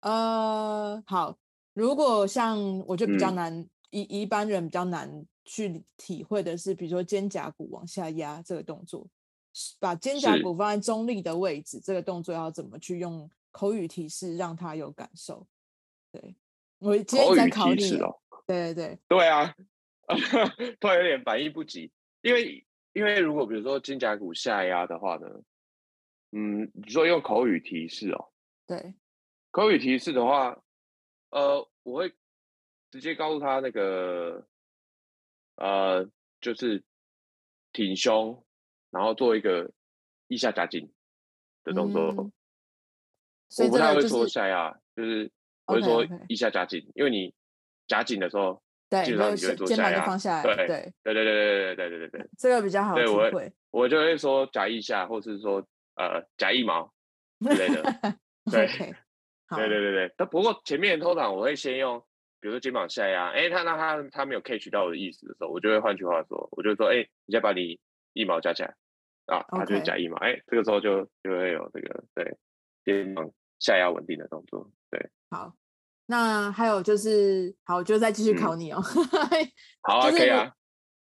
[0.00, 1.36] 呃，好，
[1.74, 9.06] 如果像我就比较难一一般人比较难去体会的是，比如说肩胛骨往下压这个动作，
[9.80, 15.46] 把肩胛骨放在中立的位置，这个动作要怎么去用口语提示让他有感受？
[16.12, 16.34] 对，
[16.78, 18.20] 我今天在考你哦。
[18.46, 19.54] 对对对，对啊，
[20.80, 25.26] 突然有点反应不及，因为因为如果比如说肩胛骨下压的话呢，
[26.32, 28.30] 嗯，你说用口语提示哦，
[28.66, 28.94] 对，
[29.50, 30.62] 口语提示的话，
[31.30, 32.14] 呃，我会
[32.90, 34.46] 直接告诉他那个，
[35.56, 36.08] 呃，
[36.40, 36.82] 就是
[37.72, 38.46] 挺胸，
[38.90, 39.70] 然后做一个
[40.28, 40.90] 腋下夹紧
[41.64, 42.00] 的动作。
[42.12, 42.32] 嗯、
[43.58, 45.30] 我不太会说下压，就是
[45.68, 47.32] 我会说一下夹紧，因为你
[47.86, 50.04] 夹紧的时候，对，基本上你就会做下压。
[50.04, 52.94] 放下来，对，对，对，对，对，对，对，对，对，对，这个比较好。
[52.94, 55.64] 对，我会，我就会说夹一下，或是说。
[56.00, 56.94] 呃，夹一毛
[57.42, 57.82] 之类的，
[58.52, 60.14] 对对对对对。
[60.16, 61.98] 但不过前面通常我会先用，
[62.40, 67.80] 比如说肩膀下压，哎，他那他他没有 catch 到我的意思的时候，我就会换句话说，我就说，哎，你再把你
[68.12, 68.72] 一毛夹起来
[69.26, 72.36] 啊，他就是夹一毛，哎，这个时候就就会有这个对
[72.84, 73.28] 肩膀
[73.58, 74.77] 下压稳定的动作，对。
[75.30, 75.54] 好，
[76.06, 78.82] 那还有就是，好，我就再继续考你哦。
[78.82, 79.04] 嗯、
[79.82, 80.52] 好啊，可以啊。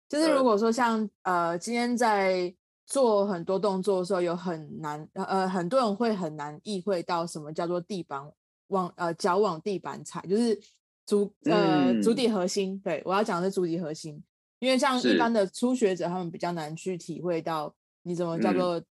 [0.09, 2.55] 就是如果说像呃，今天在。
[2.85, 8.21] 做很多动作的时候，有很难呃，很多人会很难意会到什么叫做地板
[8.67, 10.61] 往呃脚往地板踩，就是
[11.07, 12.79] 足呃足底核心。
[12.81, 14.23] 对，我要讲的是足底核心，
[14.59, 18.83] 因为像一般的初学者，他们比较难去体会到你怎么叫做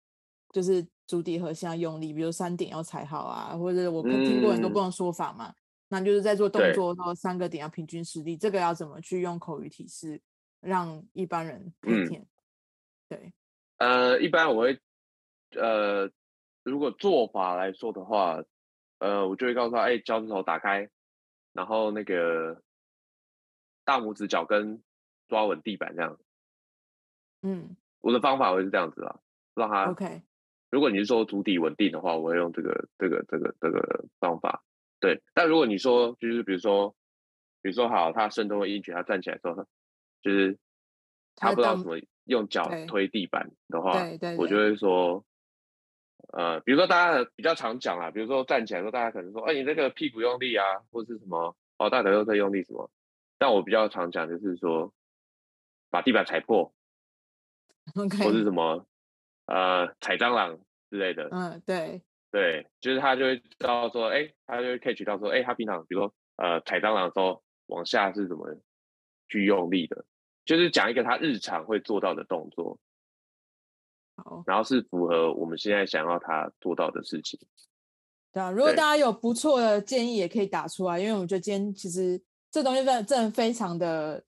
[0.50, 5.54] 就是足底核心要用力，比如三点要踩好啊，或者我听过很多不同说法嘛，嗯、
[5.88, 10.22] 那就是在做动作的时候三个点要平均实力，这个要怎么去用口语提示
[10.60, 12.20] 让一般人听见？
[12.20, 12.28] 嗯、
[13.08, 13.32] 对。
[13.78, 14.80] 呃，一般我会，
[15.56, 16.08] 呃，
[16.62, 18.40] 如果做法来说的话，
[18.98, 20.88] 呃，我就会告诉他，哎，脚趾头打开，
[21.52, 22.62] 然后那个
[23.84, 24.80] 大拇指脚跟
[25.26, 26.16] 抓稳地板这样。
[27.42, 29.18] 嗯，我的方法会是这样子啦，
[29.54, 29.90] 让他。
[29.90, 30.22] OK。
[30.70, 34.62] 如果你是说足底稳定的话，我会用这个这个这个这个方法。
[35.00, 36.94] 对，但如果你说就是比如说，
[37.62, 39.66] 比如说好，他伸动了硬举，他站起来之后，
[40.22, 40.58] 就是
[41.36, 41.98] 他不知道怎么。
[42.26, 45.24] 用脚推地板的话，对对对，我就会说，
[46.32, 52.88] 呃，比如说大家比较常讲啦，比如说站起来的时候，大家可能说，哎，你这个屁股用力啊，或是什么，哦，大腿又在用力什么。
[53.36, 54.92] 但我比较常讲就是说，
[55.90, 56.72] 把地板踩破
[57.96, 58.86] 或是什么，
[59.50, 60.56] 呃，踩蟑螂
[60.90, 61.28] 之类的。
[61.32, 68.46] 嗯，对，对，就是他就会知道说，哎，他就会 catch 到说，哎，他平常比如说，呃，踩蟑螂的时候往下是怎么
[69.28, 70.04] 去用力的。
[70.44, 72.78] 就是讲一个他日常会做到的动作，
[74.16, 77.38] 好，然后是符合我们现在想要他做到的事情。
[78.32, 84.24] 对啊，如果大家有不错的建议，也可以打出来，因为我觉得今天其实这东西真的真的非常的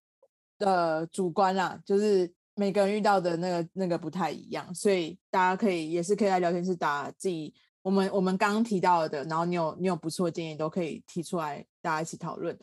[0.58, 12.58] 呃主观啦，就是每个人遇到的那个那个不太一样，所以大家可以也是可以在聊天室打自己我们我们刚刚提到的，然后你有你有不错的建议都可以提出来，大家一起讨论。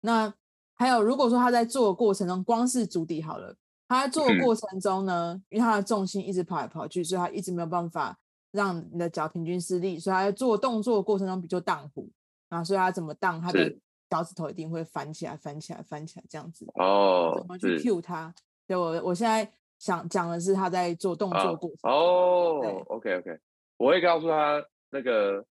[0.00, 0.32] 那。
[0.74, 3.54] 还有，如果说他在做的过程中，光是足底好了，
[3.86, 8.18] 他在做的过程中呢，嗯、因为他的重心一直跑来跑去，所以他一直没有办法
[8.50, 12.08] 让你的脚平均施力，所以他在做动作的过程中比较荡弧，
[12.48, 13.72] 然后所以他怎么荡，他的
[14.10, 16.66] 脚趾头一定会翻起来、翻起来、翻起来这样子。
[16.74, 18.34] 哦，怎么去 cue 他？
[18.66, 21.90] 对，我我现在想讲的是他在做动作过程。
[21.90, 23.38] 哦，OK OK，
[23.76, 25.44] 我会告诉他那个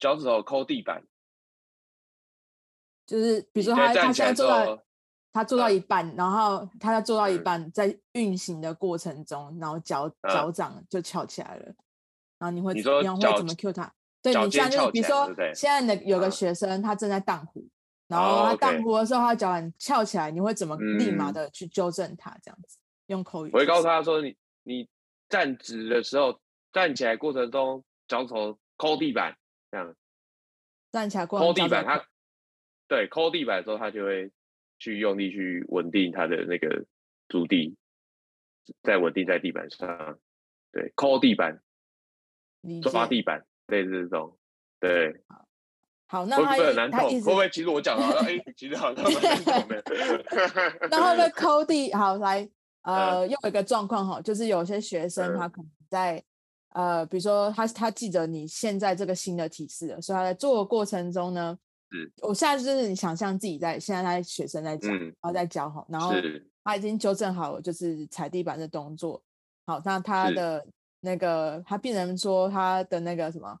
[0.00, 1.04] 脚趾头抠地板。
[3.06, 4.78] 就是比如说他他现在做到
[5.32, 11.64] 他做到一半，然后他在做到一半，在运行的过程中，然后脚脚掌就翘起来了，
[12.38, 13.90] 然后你会你会怎么 cue 他？
[14.20, 17.66] 对，你现在就是比如说现在的有个学生他正在荡弧，
[18.08, 22.36] 然后他荡弧的时候他脚很翘起来，你会怎么立马的去纠正他？
[22.42, 24.88] 这样子用口语，我会告诉他说，你你
[25.28, 26.40] 站直的时候，
[26.72, 29.36] 站起来过程中脚头抠地板，
[29.70, 29.94] 这样
[30.90, 32.04] 站起来过抠地板他。
[32.86, 34.32] 对，抠地板的时候，他就会
[34.78, 36.86] 去用力去稳定他的那个
[37.28, 37.76] 足底，
[38.82, 40.18] 再稳定在地板上。
[40.70, 41.62] 对，抠地板，
[42.82, 44.38] 抓地板，类似这种。
[44.80, 45.47] 对，好，
[46.10, 47.00] 那他会不会很难懂？
[47.10, 49.82] 会不会其实我讲的好像，哎，其实好像蛮难懂的。
[50.90, 51.92] 那会不会抠地？
[51.92, 52.48] 好，来，
[52.82, 56.22] 呃，又有一个状况哈，就是有些学生他可能在，
[56.70, 61.58] 呃，比如说他他记得你现在这个新的提示了，所以他在做的过程中呢。
[61.90, 66.12] 是我现在就是你想象自己在现在在学生在讲，嗯、然后在教哈，然后
[66.62, 69.22] 他已经纠正好了，就是踩地板的动作。
[69.64, 70.66] 好，那他的
[71.00, 73.58] 那个他病人说他的那个什么，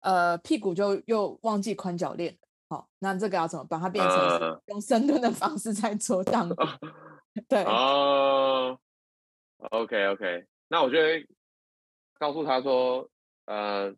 [0.00, 3.80] 呃，屁股就又忘记宽脚链，好，那这个要怎么办？
[3.80, 6.54] 它变成用深蹲的方式在做荡壶。
[6.54, 6.78] 呃、
[7.48, 8.78] 对哦
[9.70, 11.26] ，OK OK，那我就会
[12.18, 13.08] 告诉他说，
[13.46, 13.94] 呃，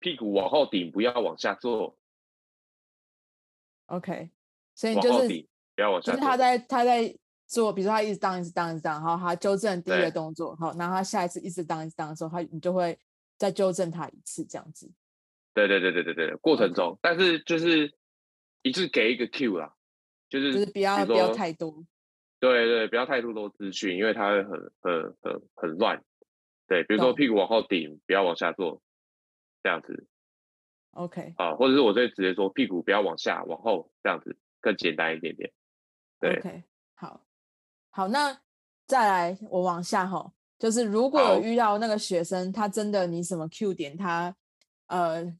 [0.00, 1.96] 屁股往后顶，不要往下坐。
[3.86, 4.30] OK，
[4.74, 5.28] 所以你就是
[5.74, 7.14] 不要往下，就是他在他在
[7.46, 12.98] 做，比如说他一直荡一直荡一直荡，然后他纠正第一个动作，好，然后他下一次一直荡一直荡的时候，他你就会
[13.42, 14.88] 再纠正他一次，这样子。
[15.52, 17.92] 对对对对对对，过程中.但是就是
[18.62, 19.74] 一次给一个 Q 啦，
[20.28, 21.84] 就是就是不要不要太多，
[22.38, 26.04] 对对，不要太多多资讯，因为它会很很很很乱。
[26.68, 28.80] 对，比如说屁股往后顶，不要往下坐，
[29.64, 30.06] 这样子。
[30.92, 31.34] OK。
[31.36, 35.52] 啊，或者是我再直接说屁股不要往下往后，这样子更简单一点点。
[36.20, 36.62] 对，OK，
[36.94, 37.26] 好，
[37.90, 38.40] 好，那
[38.86, 44.32] 再来我往下吼，就是如果有遇到那个学生，他真的你什么 Q 点他
[44.86, 45.36] 呃。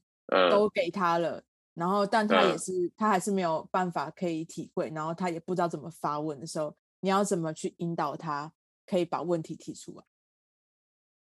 [0.49, 1.43] 都给他了，嗯、
[1.75, 8.51] 然后但他也是、嗯、他还是没有办法可以体会，然后他也不知道怎么发问的时候，你要怎么去引导他
[8.87, 10.03] 可以把问题提出来？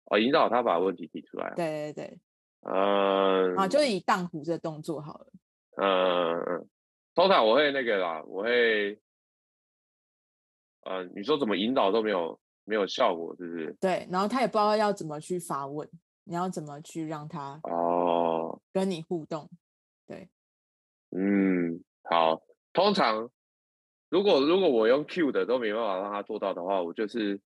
[0.07, 1.55] 哦，引导他把问题提出来。
[1.55, 2.20] 对对对，
[2.62, 5.26] 嗯，啊，就以荡湖这个动作好了。
[5.76, 6.68] 嗯嗯，
[7.14, 9.00] 通常我会那个啦，我会，
[10.83, 13.77] 嗯，你说怎么引导都没有没有效果，是不是？
[13.81, 15.88] 对，然后他也不知道要怎么去发问，
[16.25, 18.61] 你要怎么去让他哦。
[18.73, 19.49] 跟你互动，
[20.07, 20.29] 对，
[21.11, 22.42] 嗯，好。
[22.73, 23.31] 通常，
[24.09, 27.40] 如果如果我用 Q 的都没办法让他做到的话，我就是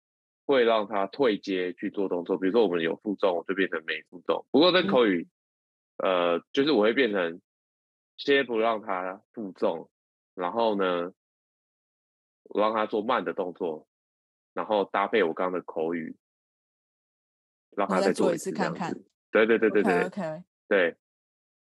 [0.45, 2.37] 会让他退阶去做动作。
[2.37, 4.45] 比如说我们有负重，我就变成没负重。
[4.51, 5.29] 不过这口语，
[5.97, 7.39] 嗯、呃，就是我会变成
[8.17, 9.89] 先不让他负重，
[10.35, 11.13] 然后呢，
[12.43, 13.87] 我让他做慢的动作，
[14.53, 16.15] 然后搭配我刚刚的口语，
[17.71, 18.93] 让他再做一次看看。
[19.31, 20.43] 对对对对对 OK, okay.
[20.67, 20.97] 对。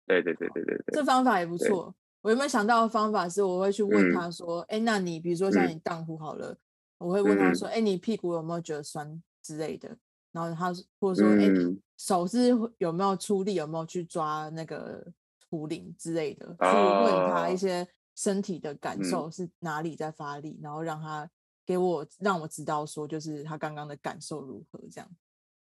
[0.05, 1.94] 对对对对对对，这方法也不错。
[2.22, 6.59] 我有没有想到的方法是，我会去问他说：“哎、嗯，那你比如说像你荡呼好了，嗯、
[6.98, 9.96] 我会问他说：‘哎、嗯，你屁股有没有觉得酸之类的？’
[10.33, 15.07] 然后他或者说：‘哎、嗯，手是有没有出力，有没有去抓那个
[15.48, 21.31] 壶铃之类的？’去问他一些身体的感受是哪里在发力，嗯、然后让他
[21.72, 25.08] 给我让我知道说，就是他刚刚的感受如何这样。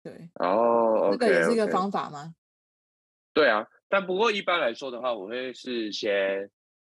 [0.01, 2.33] 对哦，这个也是一个方法吗？
[3.33, 3.67] 对啊。
[3.89, 6.49] 但不过一般来说的话，我会是先，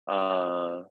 [0.07, 0.91] 呃，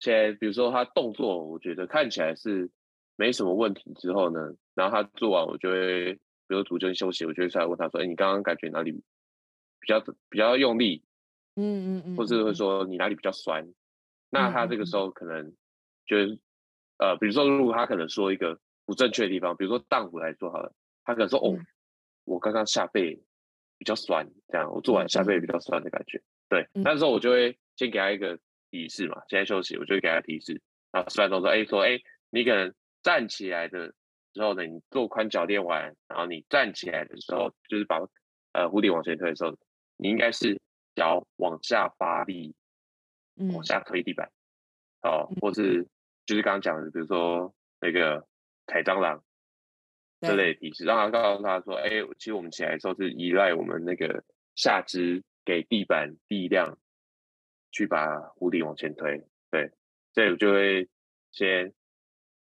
[0.00, 2.70] 先比如说他动作，我觉得看起来是
[3.16, 4.38] 没什么问题之后呢，
[4.74, 6.12] 然后他做完，我就会，
[6.46, 11.02] 比如组间休息，我就会出来问他说：“哎，你刚刚感觉哪里比较比较用力？
[11.54, 13.74] 嗯嗯嗯，或是会说你哪里比较酸？”嗯、
[14.28, 15.54] 那他这个时候可能
[16.04, 16.38] 就是，
[16.98, 20.72] 呃，比如说如果他可能说一个不正确的地方，比如说荡壶来说好了，
[21.04, 21.66] 他可能说：“哦，嗯、
[22.24, 23.20] 我刚刚下背。”
[23.78, 26.18] 比较酸，这样我做完下背比较酸的感觉。
[26.48, 28.38] 对，那时候我就会先给他一个
[28.70, 30.62] 提示嘛，现在休息，我就会给他提示。
[30.92, 33.92] 然后示范动作，哎，说，哎，你可能站起来的
[34.32, 37.98] 时候呢，你做宽脚练完，然后你站起来的时候，就是把
[38.52, 39.54] 呃蝴蝶往前推的时候，
[39.98, 40.58] 你应该是
[40.94, 42.54] 脚往下发力，
[43.52, 44.30] 往下推地板，
[45.02, 45.86] 哦，或是
[46.26, 48.26] 就是刚刚讲的，比如说那个
[48.66, 49.22] 踩蟑螂。
[50.18, 56.78] 这类的提示，让他告诉他说：“哎，其实我们起来的时候是依赖我们那个下肢给地板力量，
[57.70, 59.70] 去把壶铃往前推。”对，
[60.14, 60.88] 所以我就会
[61.32, 61.74] 先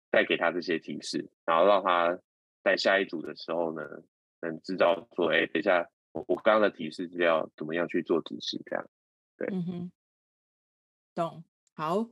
[0.10, 2.18] 带给他这些提示，然后让他
[2.64, 3.84] 在下一组的时候呢，
[4.40, 8.90] 能知道说：“哎，等一下，我我刚刚的提示是要怎么样去做执行？”这样，
[9.38, 9.92] 对，嗯哼，
[11.14, 11.44] 懂。
[11.74, 12.08] 好，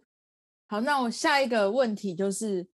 [0.67, 2.67] 好，那我下一个问题就是。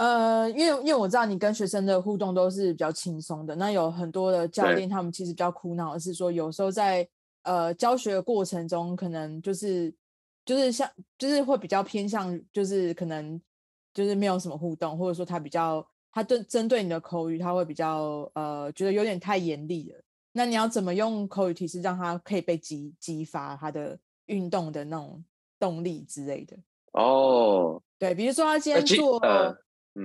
[0.00, 7.04] 呃，因为因为我知道你跟学生的互动都是比较轻松的，那有很多的教练他们其实比较苦恼的是说，有时候在
[7.42, 9.92] 呃教学的过程中，可能就是
[10.44, 13.42] 就是像就是会比较偏向，就是可能
[13.92, 20.00] 就是没有什么互动，或者说他比较他对针对你的口语，他会比较呃觉得有点太严厉了。
[20.30, 25.24] 那你要怎么用口语提示让他可以被激激发他的运动的那种
[25.58, 26.56] 动力之类的？
[26.98, 29.20] 哦，对，比如说他今天做。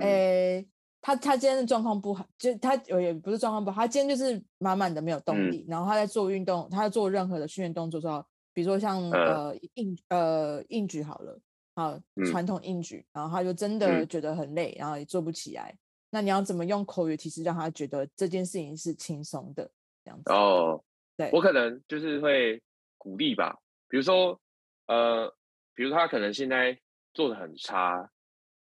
[0.00, 0.66] 诶，
[1.00, 5.58] 他他今天的状况不好，就他也不是状况不好，他今天就是满满的没有动力。
[5.58, 11.38] 嗯、然后他在做运动，他在做任何的训练动作时候，比如说像呃硬呃硬举好了，
[11.76, 15.72] 好传统硬举，然后他就真的觉得很累，然后也做不起来。
[16.10, 19.70] 那你要怎么用口语提示让他觉得这件事情是轻松的
[20.04, 20.32] 这样子？
[20.32, 20.82] 哦，
[21.16, 22.60] 对，我可能就是会
[22.98, 23.56] 鼓励吧，
[23.88, 24.40] 比如说
[24.88, 25.32] 呃，
[25.74, 26.76] 比如他可能现在
[27.14, 28.10] 做的很差，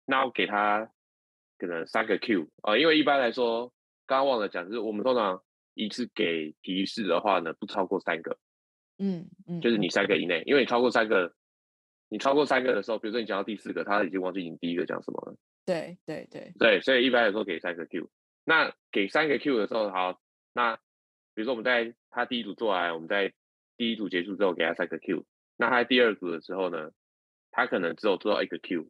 [0.05, 0.91] 那我给他。
[1.59, 3.73] 可能三个 Q 啊，因为一般来说，
[4.05, 5.41] 刚刚忘了讲，就是我们通常
[5.75, 8.37] 一次给提示的话呢，不超过三个。
[8.99, 11.33] 嗯嗯，就是你三个以内，因为你超过三个，
[12.09, 15.37] 你超过三个的时候，比如说你讲到第四个，他已经忘记你第一个讲什么了。
[15.65, 18.11] 对对对对，所以一般来说给三个 Q。
[18.45, 20.21] 那给三个 Q 的时候，好，
[20.53, 20.75] 那
[21.33, 23.33] 比如说我们在他第一组做完，我们在
[23.77, 25.25] 第一组结束之后给他三个 Q。
[25.57, 26.91] 那他在第二组的时候呢，
[27.53, 28.89] 他可能只有做到一个 Q，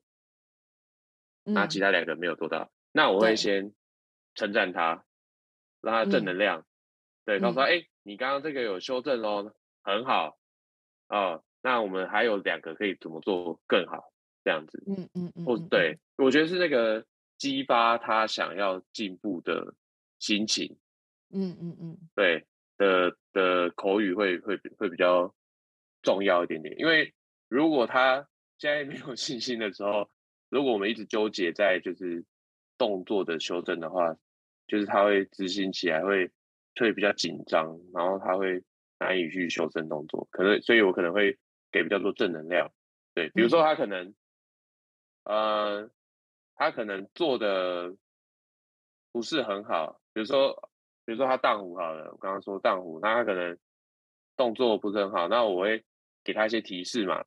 [1.45, 2.63] 那其他两个没有做到。
[2.63, 3.75] 嗯、那我会先
[4.35, 5.05] 称赞他，
[5.83, 6.61] 让他正能量。
[6.61, 6.67] 嗯、
[7.27, 10.39] 对，他说：“哎、嗯，你刚刚这个有修正哦，很好
[11.09, 11.45] 哦。
[11.61, 14.11] 那我们还有两个可以怎么做更好？
[14.45, 17.07] 这样子，嗯嗯嗯，或对，我觉得是那个
[17.39, 19.75] 激发他想要进步的
[20.19, 20.77] 心情。
[21.31, 22.45] 嗯嗯嗯，对
[22.77, 25.33] 的的口语会会会比较
[26.03, 27.15] 重要一点点，因为
[27.49, 28.29] 如果他
[28.63, 30.09] 现在没有信心的时候，
[30.49, 32.25] 如果我们一直纠结在就是
[32.79, 34.17] 动作的修正的话，
[34.69, 36.31] 就是他会执行起来会
[36.79, 38.63] 会比较紧张，然后他会
[39.01, 40.29] 难以去修正动作。
[40.31, 41.37] 可能，所以我可能会
[41.73, 42.71] 给比较多正能量。
[43.15, 44.15] 对，比如说他可能，
[45.25, 45.91] 呃，
[46.55, 47.93] 他可能做的
[49.11, 50.71] 不是很好，比如说，
[51.05, 53.59] 比如说他荡壶好了，我刚刚说荡壶，那他可能
[54.37, 55.85] 动作不是很好，那我会
[56.23, 57.25] 给他一些提示嘛，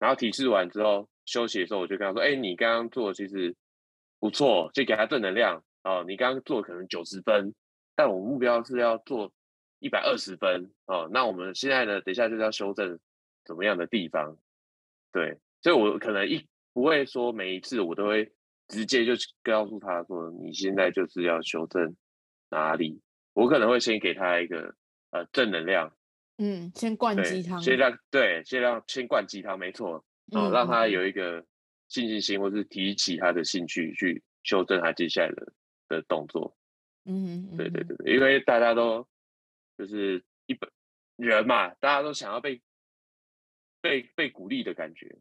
[0.00, 3.54] 然后提示完之后休息的时候，我就跟他说：“哎，你刚刚做的其实
[4.18, 6.04] 不错，就给他正能量哦。
[6.08, 7.54] 你刚刚做可能九十分，
[7.94, 9.30] 但我目标是要做
[9.78, 11.08] 一百二十分哦。
[11.12, 12.98] 那我们现在呢，等一下就是要修正
[13.44, 14.38] 怎么样的地方，
[15.12, 18.32] 对，所以我可能一不会说每一次我都会
[18.68, 21.94] 直接就告诉他说，你现在就是要修正
[22.48, 23.00] 哪里，
[23.34, 24.74] 我可能会先给他一个
[25.10, 25.94] 呃正能量。”
[26.42, 31.44] 嗯，先灌鸡汤，先让对，先让先灌鸡汤，没错，嗯、哦，让他有一个
[31.88, 35.52] 信心心，或是提起他的兴趣，去修正他接下来的
[35.88, 36.56] 的动作。
[37.04, 39.06] 嗯，嗯，对对对对，因为大家都
[39.76, 40.70] 就是一本
[41.16, 42.62] 人嘛，大家都想要被
[43.82, 45.14] 被被鼓励的感觉。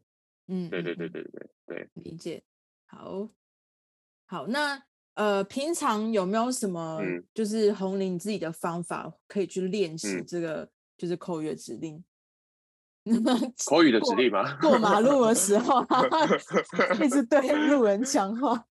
[0.47, 2.41] 嗯，对对对对对对，理解。
[2.85, 3.29] 好，
[4.25, 4.81] 好，那
[5.15, 7.01] 呃，平常有没有什么
[7.33, 10.71] 就是红林自己的方法可以去练习这个？
[10.99, 12.03] 嗯就是 口语的指令，
[13.65, 14.57] 口语的指令吗？
[14.59, 15.81] 过马路的时候，
[17.01, 17.39] 一直对
[17.69, 18.65] 路人讲话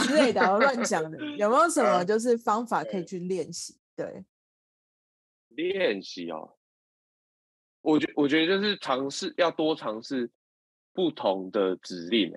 [0.00, 3.76] 之类的，乱讲的，有没有什么就是方法可以去练习？
[3.96, 4.24] 对，
[5.48, 6.56] 练习哦，
[7.82, 10.30] 我觉我觉得就是尝试，要多尝试
[10.92, 12.32] 不同的指令。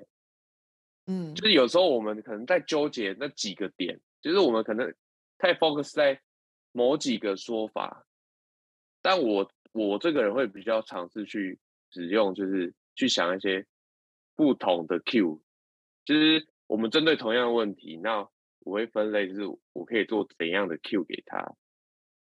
[1.05, 4.91] 嗯，就是有时候我们可能在纠结那几个点，就是我们可能
[5.38, 6.19] 太 focus 在
[6.72, 8.07] 某几个说法。
[9.02, 13.66] 但我我这个人会比较尝试去使用，就是去想一些
[14.36, 15.41] 不同的 Q，
[16.06, 18.28] 就是我们针对同样的问题，那
[18.60, 19.41] 我会分类，就是
[19.74, 21.38] 我可以做怎样的 Q 给他，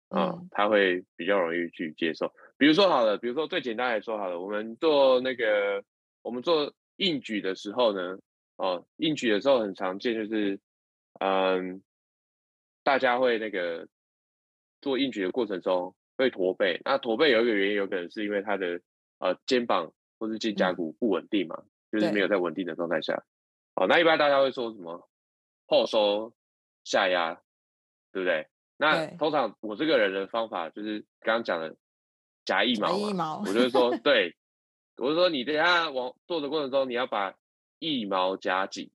[0.09, 2.33] 啊、嗯，他会比较容易去接受。
[2.57, 5.83] 比如说好了，比如说最简单来说好了，我们做那个
[6.23, 8.17] 我们做硬举的时候呢，
[8.57, 10.59] 哦，硬举的时候很常见就是，
[11.19, 11.81] 嗯，
[12.83, 13.87] 大家会那个
[14.81, 15.95] 做硬举的过程中。
[16.17, 18.79] 会驼背，那驼背有一个原因，有可能是因为他的
[19.19, 23.23] 呃肩膀或是肩胛骨不稳定嘛，嗯、就是没有在稳定的状态下。
[23.75, 25.09] 哦，那一般大家会说什么
[25.67, 26.33] 后收
[26.83, 27.41] 下压，
[28.11, 28.47] 对不对？
[28.77, 31.75] 那通常我这个人的方法就是刚刚讲的
[32.45, 34.35] 夹腋毛，毛我就是说， 对，
[34.97, 37.35] 我就说你等下往做的过程中，你要把
[37.79, 38.89] 腋毛夹紧，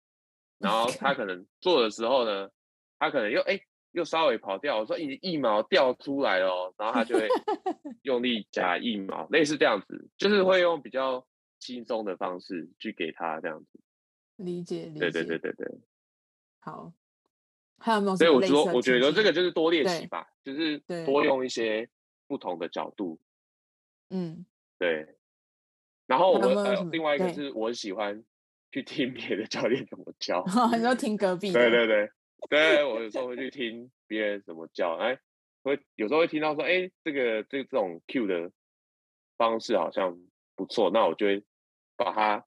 [0.58, 2.50] 然后 他可能做的时候呢，
[2.98, 3.60] 他可能又哎。
[3.92, 7.26] 又稍微跑掉，我说你腋毛掉出来了，然后他就会
[8.02, 11.26] 用力夹腋毛，类似这样子，就是会用比较
[11.58, 13.80] 轻松的方式去给他这样子。
[14.36, 15.00] 理解，理解。
[15.00, 15.80] 对对对对对。
[16.60, 16.92] 好，
[17.78, 18.16] 还有没有？
[18.16, 21.88] 所以我说，我觉得这个就是多练习吧，就是多用一些
[22.26, 23.18] 不同的角度。
[24.10, 24.46] 嗯，
[24.78, 25.16] 对。
[26.06, 28.24] 然后我呃，另外一个是我喜欢
[28.72, 31.52] 去听别的教练怎么教，你说听隔壁。
[31.52, 32.10] 对对对。
[32.48, 35.18] 对，我有时候会去听别人怎么教，哎，
[35.62, 38.50] 会有时候会听到说，哎，这个这这种 Q 的
[39.36, 40.18] 方式好像
[40.56, 41.44] 不错，那我就会
[41.96, 42.44] 把它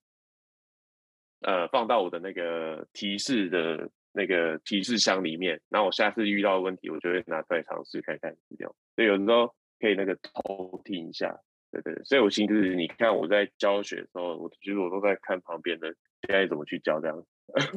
[1.41, 8.75] 呃放到我的那个提示的那个提示箱里面，然后我下次遇到问题，我就会拿出来尝试看看这样。
[8.95, 11.39] 所以有时候可以那个偷听一下，
[11.71, 11.95] 对对。
[12.03, 15.87] 所以我其实你看我在教学的时候，我其实我都在看旁边的
[16.27, 17.25] 现在怎么去教这样。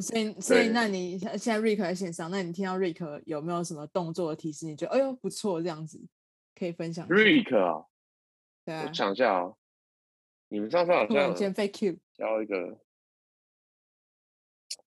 [0.01, 4.65] 所以，所以，那你现在 Rick 在线上，那你听到 Rick 有没有什么动作的提示？
[4.65, 5.99] 你觉得哎呦不错，这样子
[6.55, 7.07] 可以分享。
[7.07, 7.85] Rick 啊，
[8.65, 9.53] 对啊，我想一下啊，
[10.49, 12.79] 你们上次好像先被 Q 教一个，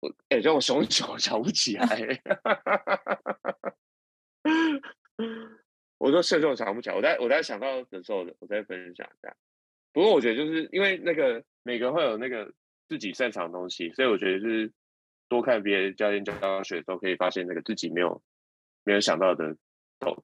[0.01, 1.87] 我哎，叫我熊熊想不起来。
[5.99, 9.35] 我说射中想不起来，我在我在想到的时候，我再分享一下。
[9.93, 12.53] 不过我觉得就是因为那个每个会有那个
[12.89, 14.73] 自己擅长的东西，所以我觉得是
[15.29, 16.33] 多看别人教练教
[16.63, 18.23] 学的时候，可以发现那个自己没有
[18.85, 19.57] 没有想到的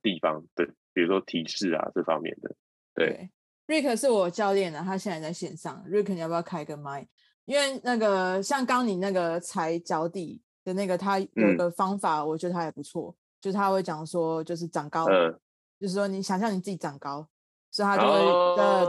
[0.02, 2.54] 地方，对，比如说提示啊这方面的。
[2.94, 3.30] 对，
[3.66, 7.08] 对，Rick 是我教练啊，他现在在线上，Rick 你要不要开个麦？
[7.44, 15.38] 因为那个像刚你那个踩脚底的那个，他有个方法，我觉得他也不错，嗯、就是他会讲说，就是长高，嗯、
[15.80, 17.28] 就是说你想象你自己长高。
[17.72, 18.18] 所以他就会，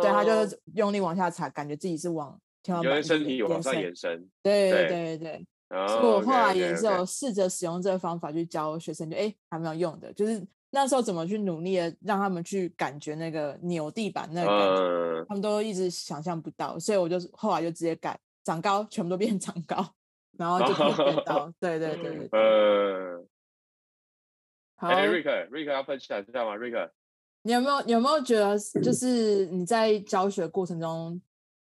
[0.02, 4.30] 对，他就用力往下踩，感觉自己是往天花板，因为身体往上延伸。
[4.42, 5.48] 对对对对。
[5.70, 19.94] 哦、所以我后来也是有试着使用这个方法去教学生，就哎还没有用的，就是那时候怎么去努力的让他们去感觉那个扭地板那个感觉，嗯、他们都一直想象不到，所以我就后来就直接改长高，全部都变长高，
[20.38, 22.30] 然后就变到，哦、对对对对。
[22.34, 23.28] 嗯。
[24.76, 24.90] 好。
[24.90, 26.90] 哎，Rick，Rick 要分享一下吗？Rick。
[27.44, 31.22] 你有没有有没有觉得，就是你在教学过程中，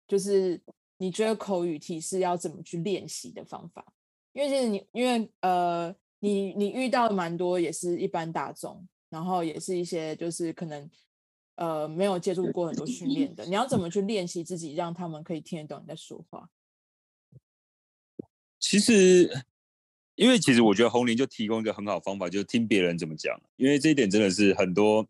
[0.06, 0.60] 就是
[0.98, 3.84] 你觉得口语提示要怎么去练习的方法？
[4.32, 10.90] 因为其实你，因为呃，你你遇到蛮多也是一般大众，然后也是一些就是可能
[11.56, 16.50] 呃没有接触过很多训练的，你要怎么去练习自己，让他们可以听得懂你在说话？
[18.58, 19.44] 其实，
[20.16, 25.06] 因为其实我觉得洪林就提供一个很好方法，就是听别人怎么讲，因为这一点真的是很多。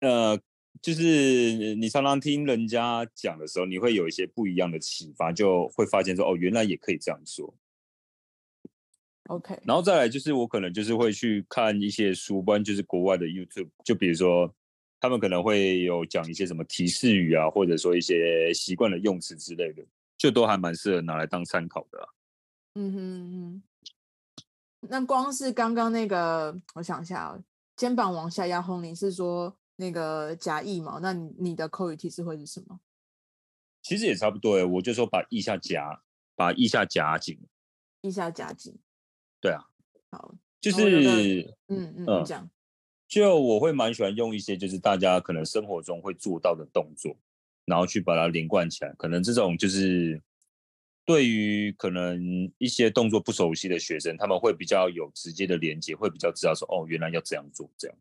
[0.00, 0.36] 呃，
[0.80, 7.54] 就是你常常听人家讲的时候，你会有一些不一样的启发，就会发现说，哦，原来也可以这样说。
[9.28, 14.52] OK，然后再来就是我可能就是会去看一些书，不然就是国外的 YouTube，就比如说
[14.98, 19.84] 他们可能会有讲一些什么提示语啊，或者说一些习惯的用词之类的，
[20.18, 22.08] 就都还蛮适合拿来当参考的啊。
[22.74, 23.62] 嗯哼嗯，
[24.80, 27.44] 那光是刚刚那个，我想一下哦，
[27.76, 29.56] 肩膀往下压轰铃是说。
[29.82, 32.78] 那个夹腋毛，那你你的口语提示会是什么？
[33.82, 36.04] 其实也差不多哎，我就说把腋下夹，
[36.36, 37.36] 把腋下夹紧，
[38.02, 38.78] 腋下夹紧。
[39.40, 39.66] 对啊，
[40.12, 42.50] 好，就是嗯嗯，这样、嗯。
[43.08, 47.16] 就我会蛮喜欢用一些就是大家可能生活中会做到的动作，
[47.64, 48.94] 然后去把它连贯起来。
[48.96, 50.22] 可能这种就是
[51.04, 57.96] 对于可能一些动作不熟悉的学生，他们会比较有直接的连接，会比较知道说哦，原来要这样做这样。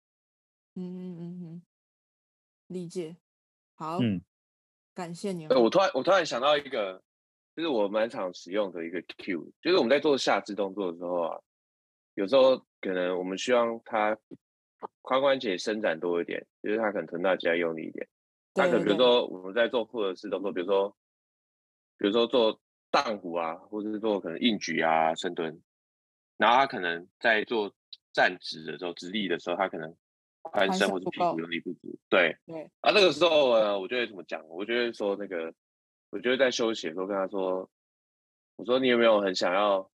[0.76, 1.62] 嗯嗯嗯嗯。
[2.72, 3.18] 理解，
[3.76, 4.22] 好，嗯，
[4.94, 5.46] 感谢你。
[5.48, 7.04] 我突然我突然想到一个，
[7.54, 11.38] 就是我蛮常使用的一个 cue，就是我们在做下肢动作的时候啊，
[12.14, 14.18] 有时候可能我们希望他
[15.04, 18.08] 髋关节伸展多一点，就是他可能臀大肌要用力一点。
[18.56, 20.96] 那可能比如说我们在做复合式动作，比如说
[21.98, 22.58] 比如说做
[22.90, 25.62] 荡壶啊，或者是做可能硬举啊、深蹲，
[26.38, 27.76] 然后他可能在做
[28.14, 29.94] 站直的时候、直立的时候，他可能。
[30.44, 34.46] 髋伸或者屁股用力不足，对对啊，那个时候呃，我就会怎么讲？
[34.48, 35.54] 我就会说那个，
[36.10, 37.70] 我就会在休息的时候跟他说，
[38.56, 39.90] 我说你有没有很想要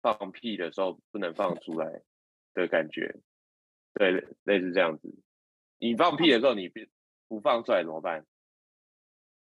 [0.00, 2.02] 放屁的时候不能放出来
[2.54, 3.14] 的感觉？
[3.94, 4.12] 对，
[4.44, 5.12] 类似这样子。
[5.78, 6.80] 你放屁的时候你不
[7.28, 8.24] 不放出来怎么办？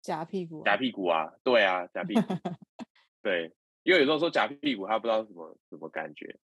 [0.01, 1.33] 夹屁股，夹屁股啊！
[1.43, 2.21] 对啊，夹屁股。
[3.21, 6.39] 对，因为有时候说夹屁股，他不知道什么什么感觉。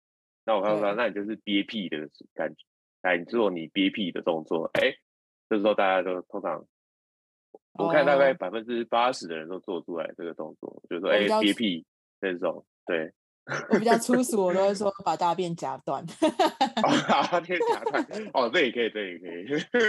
[0.44, 2.64] 那我告诉他，那你就是憋屁的感觉。
[3.02, 4.94] 来，你做你憋屁的动作，哎，
[5.48, 6.66] 这时候大家都通常，
[7.72, 10.82] 我看大概百分之八十的人都做出来这个动作，oh.
[10.90, 11.84] 就是说，哎，憋屁
[12.20, 13.12] 这种，对。
[13.70, 16.04] 我比较粗 俗，我都会说把大便夹断。
[16.82, 19.46] 把大便夹断，哦，这也可以，这也可以。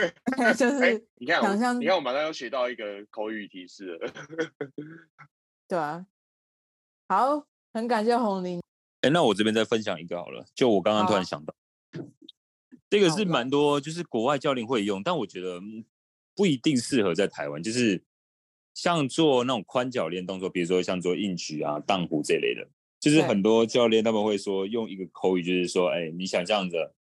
[0.56, 4.14] 就是你看，想象，你看，我马上要学到一个口语提示了。
[5.68, 6.06] 对啊，
[7.10, 7.44] 好，
[7.74, 8.62] 很感谢红林。
[9.02, 11.54] 哎，那我这边再分享一个好了，就我刚刚突然想到。
[12.90, 15.62] 这个是蛮多，就是国外教练会用，但我觉得
[16.36, 17.62] 不一定适合在台湾。
[17.62, 18.04] 就是
[18.74, 22.68] 像做那种宽脚练动作，比如说像做硬举啊、荡弧这类的，
[23.00, 26.96] 就是很多教练他们会说用一个口语，就是说，哎，你想象着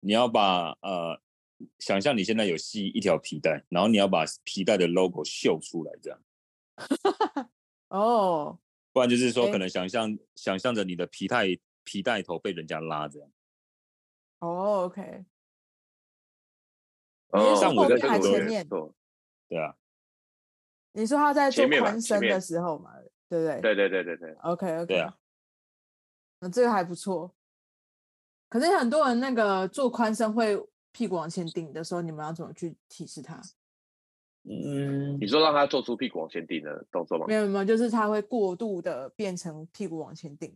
[0.00, 1.20] 你要把呃，
[1.78, 6.18] 想象你现在有系一条皮带，然后你要把皮带的 logo 秀出来，这样。
[7.88, 8.58] 哦，
[8.92, 11.46] 不然就是说可能想象想象着你的皮带
[11.84, 13.28] 皮带头被人家拉这样。
[14.40, 15.24] 哦，OK。
[17.28, 19.76] 哦，上我在还前面，对啊。
[20.92, 22.92] 你说他在做宽身的时候嘛，
[23.28, 23.60] 对不对？
[23.60, 24.32] 对对对对对。
[24.42, 24.86] OK，OK。
[24.86, 25.16] 对啊。
[26.40, 27.32] 那这个还不错。
[28.48, 30.60] 可是很多人那个做宽身会
[30.90, 33.40] 屁股往前顶的时候，你们要怎么去提示他？
[34.42, 37.26] 嗯，你说让他做出屁股往前顶的动作吗？
[37.28, 40.50] 没有没有，就是他会过度的变成屁股往前顶，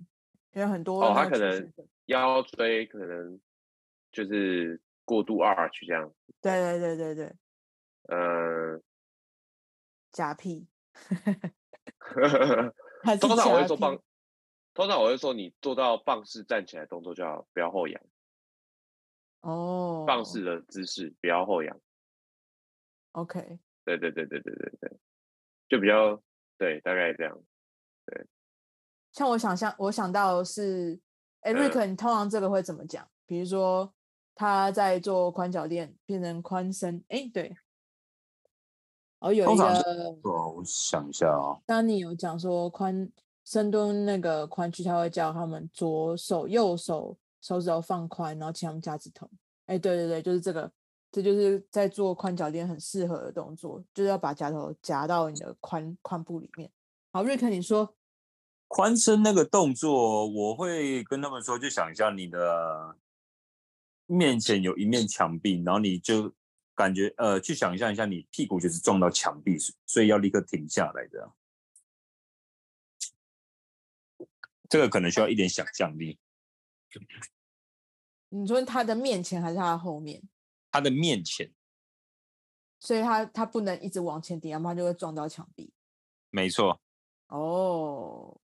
[0.55, 1.73] 因为很多哦，他可能
[2.07, 3.39] 腰椎可能。
[4.15, 6.11] 就是过度 arch 这样。
[6.41, 7.37] 对对对对对。
[8.09, 8.83] 嗯。
[10.13, 10.67] 假屁。
[13.21, 14.01] 通常我会说棒，
[14.73, 18.01] 通常我会说你做到棒式站起来动作就要不要后仰。
[19.41, 19.99] 哦。
[19.99, 20.07] Oh.
[20.07, 21.81] 棒式的姿势不要后仰。
[23.13, 23.59] OK。
[23.85, 24.97] 对对对对对对对，
[25.69, 26.23] 就比较
[26.57, 27.43] 对，大概这样。
[28.07, 28.27] 对。
[29.13, 30.99] 像我想象，我想到是，
[31.41, 33.07] 哎，Rick，你通常这个会怎么讲？
[33.27, 33.93] 比如说
[34.35, 37.57] 他在做宽脚垫变成宽身，哎，对。
[39.21, 41.57] 哦，有一个，我想一下啊。
[41.65, 43.11] 当你有讲说宽
[43.45, 49.27] 深蹲那个宽区，他会教他们左手、右手手指头放宽，然后请他们夹指头。
[49.65, 50.71] 哎，对对对，就是这个，
[51.11, 56.71] 这就是在做宽脚垫很适合的动作，就是要把夹头夹到你的髋髋部里面。
[57.11, 57.95] 好，瑞克，你说
[58.69, 62.95] 宽身那个动作，我会跟他们说，就想一下你的
[64.07, 66.35] 面前有一面墙壁，然后你就。
[66.77, 71.33] 感觉呃，去想象一下，你屁股就是撞到墙壁，所以要立刻停下来的。
[74.69, 76.19] 这个可能需要一点想象力。
[78.31, 80.21] 你说他的面前还是他的后面？
[80.73, 81.53] 他的面前，
[82.81, 85.73] 所以他他不能一直往前顶，要不然就会撞到墙壁。
[86.31, 86.81] 没错。
[87.29, 88.41] 哦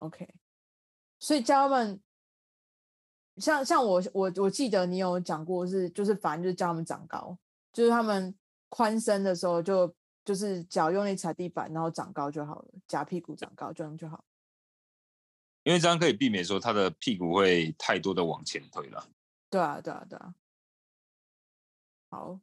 [0.00, 0.34] ，OK。
[1.18, 2.02] 所以家人们，
[3.36, 7.38] 像像我我我记得你有讲过是，就是反正就是教他们长高。
[7.72, 8.34] 就是他们
[8.68, 14.24] 宽身的时候就，就就是脚用力踩地板，然后长高就好了，夹屁股长高这样就好。
[15.62, 19.08] 因为这样可以避免说他的屁股会太多的往前推了。
[19.48, 20.34] 对啊，对啊，对啊。
[22.10, 22.40] 好，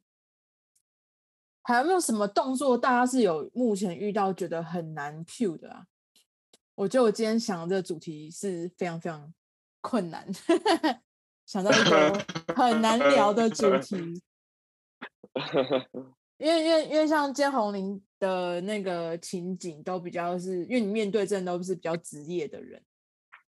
[1.62, 5.86] 还有没有什么动作大家是有目前遇到觉得很难 cue 的啊？
[6.74, 9.34] 我觉得我今天想的这个主题是非常非常
[9.80, 10.26] 困难，
[11.46, 12.24] 想到一个
[12.54, 14.22] 很难聊的主 题。
[16.38, 22.80] 因为因为因为像今天红林的那个情景都比较是，因为你面对真的都是比较职业的人，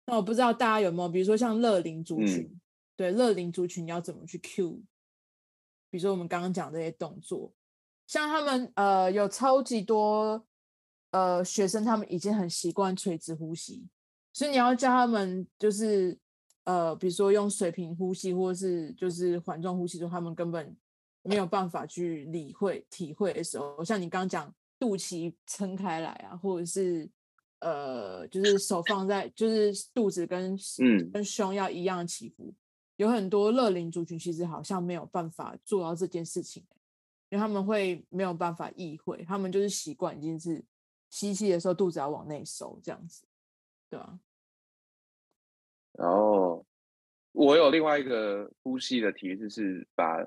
[0.06, 2.62] 那我不知道大家有没有，比如说像乐龄族群，嗯、
[2.96, 4.82] 对乐龄族群你要怎么去 cue？
[5.90, 7.54] 比如说我们刚刚讲这些动作，
[8.06, 10.46] 像他们呃有超级多
[11.12, 13.86] 呃学生，他们已经很习惯垂直呼吸，
[14.38, 16.16] 所以你要教他们就是
[16.66, 20.76] 呃比如说用水平呼吸，或者是就是缓重呼吸，说他们根本。
[21.24, 27.10] 没有办法去理会、体会的时候，像你刚刚讲肚脐撑开来啊，或者是
[27.60, 32.54] 呃，就是手放在，就是肚子跟嗯跟胸要一样起伏，
[32.96, 36.64] 有很多乐龄族群其实好像没有办法做到这件事情，
[37.28, 40.64] 因为他们会没有办法意会，他们就是习惯已经是
[41.10, 43.26] 吸气的时候肚子要往内收这样子，
[43.90, 44.18] 对吧？
[45.98, 46.66] 哦，
[47.34, 50.26] 我有另外一个呼吸的提示是把。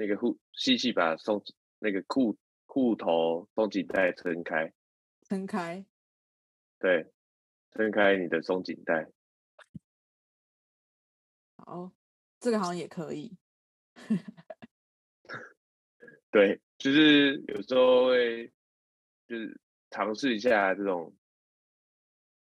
[0.00, 1.42] 那个呼吸气，把松
[1.80, 4.72] 那个裤裤头松紧带撑开，
[5.22, 5.84] 撑开，
[6.78, 7.12] 对，
[7.72, 9.10] 撑开你的松紧带。
[11.56, 11.90] 好，
[12.38, 13.36] 这个好像也可以。
[16.30, 18.52] 对，就是有时候会，
[19.26, 21.12] 就是尝试一下这种。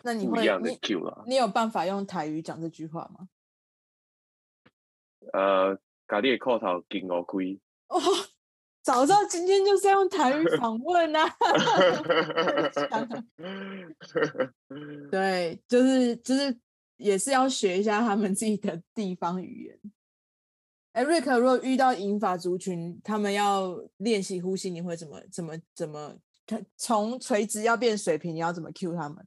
[0.03, 0.79] 那你会，你
[1.27, 3.29] 你有办法用台语讲这句话吗？
[5.33, 5.79] 呃。
[6.09, 7.37] 咖喱的裤头紧我开
[7.89, 7.99] 哦，
[8.81, 11.37] 早知道今天就是要用台语访问啊！
[15.11, 16.57] 对，就是就是
[16.97, 19.81] 也是要学一下他们自己的地方语言。
[20.93, 26.17] 哎，瑞克，如果遇到银发族群，他们要练习呼吸，你会怎么怎么怎么
[26.77, 28.33] 从垂直要变水平？
[28.33, 29.27] 你要怎么 cue 他们？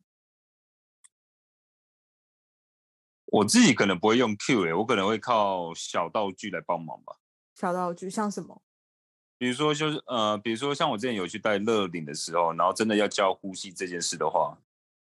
[3.31, 7.15] 我自己可能不会用 Q 诶，我可能会靠小道具来帮忙吧。
[7.55, 8.61] 小道具像什么？
[9.37, 14.57] 比如说，就是呃，比如说像我之前有去带乐领的时候，然后真的要教呼吸这件事的话，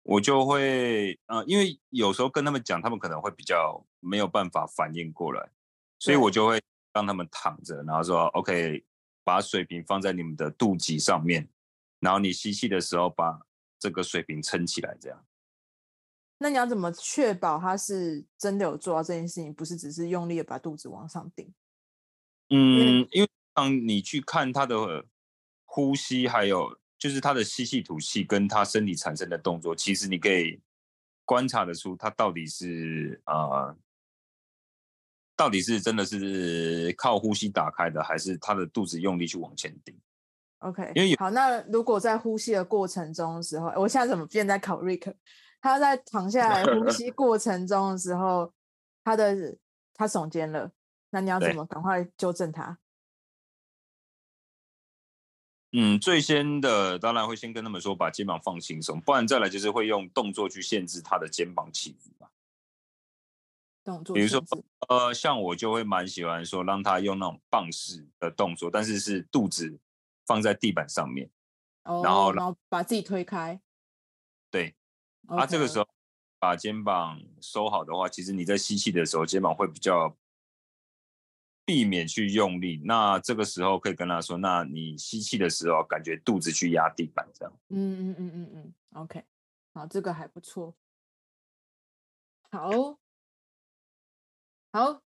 [0.03, 5.49] 我就会呃，因为有时候跟他们讲，他们可能会比较没有办法反应过来，
[5.97, 6.62] 所以我就会
[6.93, 8.84] 让他们躺着，然后说 OK，
[9.24, 11.49] 把水瓶放在你们的肚脐上面，
[11.99, 13.39] 然后你吸气的时候把
[13.80, 15.26] 这个水瓶撑起来，这样。
[16.44, 21.54] 那你要怎么确保他是真的有做到这件事情，不是只是用力的把肚子往上顶？
[22.50, 25.06] 嗯，因为当你去看他的
[25.66, 30.60] 呼吸，还有就是他的吸气吐气，跟他身体产生的动作，其实你可以
[31.26, 33.78] 观察得出他到底是呃，
[35.36, 39.96] 到底是真的是靠呼吸打开的，还是他的肚子用力去往前顶
[40.58, 45.14] ？OK，因为好，那如果在呼吸的过程中的时候，我现在怎么变在考 Rick？
[45.62, 48.51] 他在躺下来呼 吸过程中的时候，
[49.03, 49.57] 他的
[49.93, 50.72] 他耸肩了，
[51.12, 52.80] 那你要怎么赶快纠正他？
[55.74, 62.28] 嗯，最先的当然会先跟他们说，把肩膀放轻松，不然再来就是会用动作去限制他的肩膀起伏嘛。
[63.84, 64.43] 动作，比如说，
[64.89, 69.80] 呃，像我就会蛮喜欢说，让他用那种棒式的动作，但是是肚子
[70.26, 71.30] 放在地板上面，
[71.84, 73.62] 哦、然后然后把自己推开。
[74.51, 74.76] 对，
[75.38, 75.88] 啊、这个时候
[76.39, 80.15] 把肩膀收好的话，其实你在吸气的时候，肩膀会比较。
[81.63, 88.73] 避免去用力，那这个时候可以跟他说：“那你吸气的时候，感觉肚子去压地板，这样。”嗯嗯嗯嗯嗯
[89.03, 89.23] ，OK，
[89.73, 90.75] 好，这个还不错。
[92.49, 92.97] 好，
[94.73, 95.01] 好，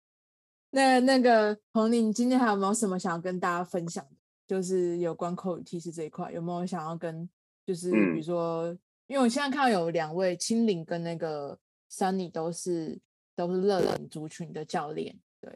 [0.72, 4.16] 那那个红领，你今天还有没有什么想要跟大家分享的？
[4.48, 7.30] 就是有关口语提示这一块，有没有想要跟？
[7.66, 13.00] 就是比如说，嗯、因为我现在看到有两位青领跟那个 Sunny 都是
[13.36, 15.52] 都是乐龄族群的教练，对。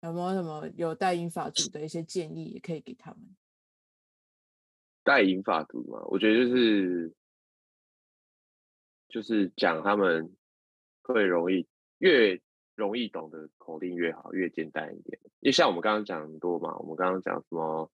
[0.00, 3.20] 有没有什么有带引法族的一些建议，也可以给他们？
[5.02, 7.14] 带引法族嘛，我觉得就是
[9.08, 10.30] 就是讲他们
[11.00, 11.66] 会容易
[12.00, 12.38] 越
[12.74, 15.18] 容易懂的口令越好，越简单一点。
[15.40, 17.90] 因为像我们刚刚讲很多嘛，我们刚刚讲什么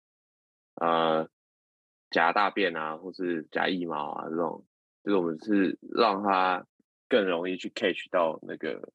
[0.75, 1.29] 呃
[2.09, 4.65] 夹大便啊，或是夹腋毛啊这种，
[5.03, 6.65] 就是我们是让他
[7.07, 8.91] 更容易去 catch 到那个。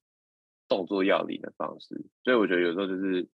[0.67, 3.29] 动作要领的方式，所以我觉得有时候就是，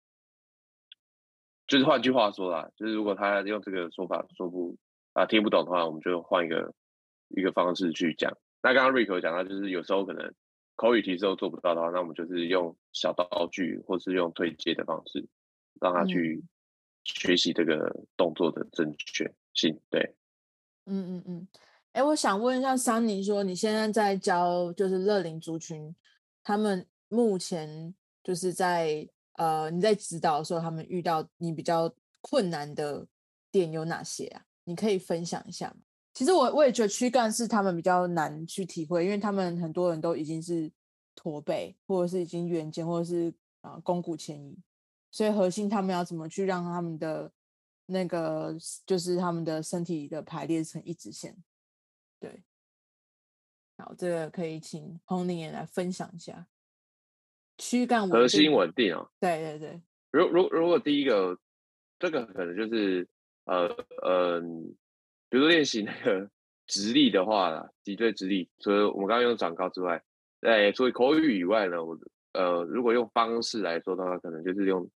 [1.66, 4.78] 就是换句话说啦，就是如果他用这个说法说不
[5.14, 6.74] 啊听不懂的话，我们就换一个
[7.30, 8.38] 一个方式去讲。
[8.62, 10.34] 那刚刚瑞 o 讲到，就是有时候可能
[10.76, 15.26] 口语提示都做不到的话，那我们就是用小道具或是用推接的方式，
[15.80, 16.44] 让他去
[17.06, 19.80] 学习这个动作的正确性。
[19.90, 20.18] 对，
[20.86, 21.48] 嗯嗯嗯。
[21.94, 25.96] 哎、我想问一下桑尼，说你现在在教就是乐龄族群，
[26.44, 26.86] 他们。
[27.14, 33.06] 目前就是在呃，你在指导的时候，他们遇到你比较困难的
[33.52, 34.42] 点有哪些啊？
[34.64, 35.82] 你可以分享一下吗？
[36.14, 40.72] 其实我我也觉得躯干是他们比较难去体会，因为他们很多人都已经是
[41.14, 44.58] 驼背，或者是已经圆肩，或者是啊肱骨前移，
[45.12, 47.30] 所以核心他们要怎么去让他们的
[47.88, 51.36] 那个就是他们的身体的排列成一直线？
[52.22, 52.44] 对，
[53.78, 56.48] 好，这个可以请红领也来分享一下。
[57.58, 59.82] 躯干核心稳定哦，对对对。
[60.12, 61.38] 如如如果第一个，
[62.00, 63.08] 这个可能就是
[63.46, 63.68] 呃
[64.04, 64.40] 呃，
[65.30, 66.30] 比如说练习那个
[66.68, 68.50] 直立的话啦，脊椎直立。
[68.60, 70.04] 除了我们刚刚用长高之外，
[70.42, 71.98] 哎除了口语以外呢，我
[72.34, 74.92] 呃如果用方式来说的话，可能就是用，比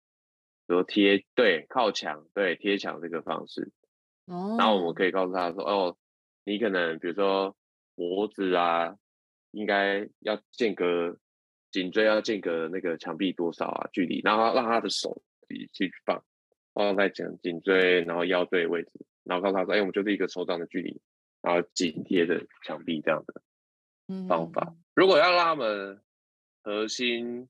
[0.75, 3.73] 如贴对靠墙对贴墙这个方式。
[4.27, 4.57] 哦。
[4.59, 5.97] 然后我们可以告诉他说，哦，
[6.45, 7.57] 你可能比如说
[7.95, 8.97] 脖子啊，
[9.51, 11.19] 应该要间隔。
[11.71, 13.89] 颈椎要间隔那个墙壁多少啊？
[13.93, 16.25] 距离，然后让他的手自己去放，
[16.73, 18.91] 放在颈颈椎，然后腰椎的位置，
[19.25, 21.01] 然后告诉他说：“哎，我们就是一个手掌的距离，
[21.43, 23.43] 然后紧贴着墙壁这样的
[24.29, 24.69] 方法。
[24.69, 26.01] 嗯”如果要让他们
[26.63, 27.49] 核心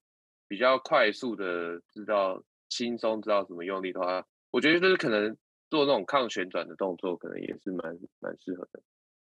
[0.48, 5.36] 比较快速的知道轻松知道怎么用力的话，我觉得就是可能
[5.74, 8.80] 做那种抗旋转的动作，可能也是蛮蛮适合的。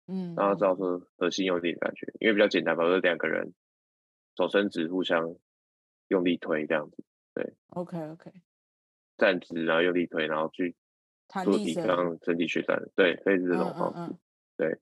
[0.08, 3.54] 嗯，然后知道说核心用力的感觉，因为比较简单吧，就是两个人。
[4.38, 5.36] 手伸直，互相
[6.08, 7.54] 用力推这样子，对。
[7.72, 8.32] OK OK。
[9.18, 10.78] 站直，然后用力推，然后去
[11.44, 14.20] 做抵抗身体旋转，对，可以是这种方式，嗯嗯嗯
[14.56, 14.80] 对。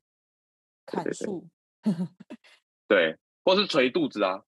[0.86, 1.50] 砍树。
[2.88, 4.44] 对，或是捶肚子啊，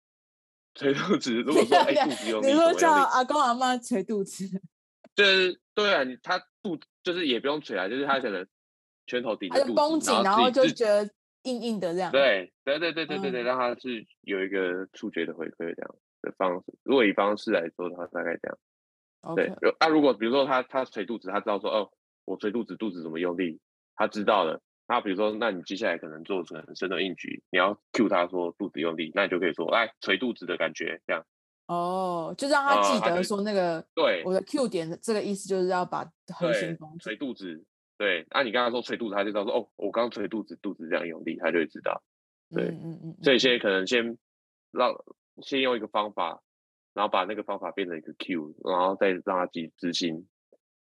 [0.76, 1.34] 捶肚子。
[1.34, 4.46] 如果说哎肚子用，你说叫阿公阿妈捶肚子，
[5.18, 8.48] 就是对啊，他肚就是也不用捶啊，就是他可能
[9.06, 11.10] 拳头抵着肚子，绷紧，然后就觉得。
[11.44, 16.74] 硬硬的这样，对对对对对对对，让他是有一个触觉的回馈这样的方式。
[16.84, 19.34] 如果以方式来说的话，大概这样。
[19.34, 21.90] 对，那、啊、如果比如说他他捶肚子，他知道说哦，
[22.26, 23.62] 我捶肚子，肚子怎么用力，
[23.96, 24.62] 他知道了。
[24.90, 31.26] 那比如说，那你接下来可能做成深蹲硬举，你要 cue 他说肚子用力，那你就可以说哎，捶肚子的感觉这样。
[31.68, 37.64] 哦，就让他记得说那个、呃、对我的 cue 点，这个意思就是要把核心捶肚子。
[37.98, 42.02] 对，那、啊、你刚刚说捶肚子，他就知道说哦，我刚刚捶肚子，肚子这样用力，他就会知道。
[42.52, 43.18] 对，嗯嗯嗯。
[43.24, 44.18] 所以现在可能先
[44.72, 44.94] 让
[45.42, 46.42] 先用一个方法，
[46.94, 50.28] 然后把那个方法变成一个 cue，然后再让他去执行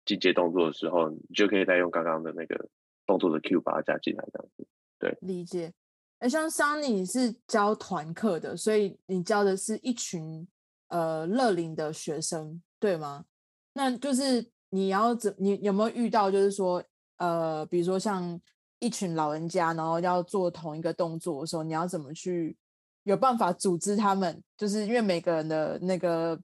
[0.06, 2.68] 进阶动作的时候，你就可以再用刚刚的那个
[3.06, 4.68] 动作的 cue 把它加进来，这样子。
[5.00, 5.74] 对，理解。
[6.20, 10.48] 哎，像 Sunny 是教团课的，所以你教的是一群
[10.88, 13.26] 呃乐龄的学生，对吗？
[13.74, 16.84] 那就是你要怎，你有没有遇到就是说？
[17.18, 18.38] 呃，比如说像
[18.80, 22.58] 一群老人家，然后要做同一个动作的时候，你要怎么去
[23.04, 24.44] 有办法组织他们？
[24.58, 26.38] 就是因为每个人的那个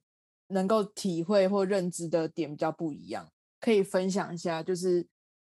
[0.47, 3.27] 能够体会或认知的点比较不一样，
[3.59, 5.05] 可以分享一下，就是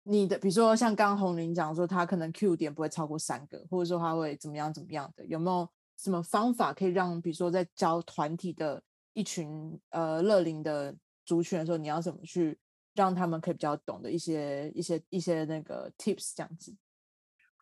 [0.03, 5.67] 你的，比如说像刚红林讲说，他可能 Q 点不会超过三个，或者说他会怎么样怎么样的，有没有
[5.97, 8.81] 什么方法可以让，比如说在教团体的
[9.13, 10.95] 一群呃乐龄的
[11.25, 12.57] 族群的时候，你要怎么去
[12.93, 16.73] 让他们可以比较懂的一些一些一些那个 tips 这样子？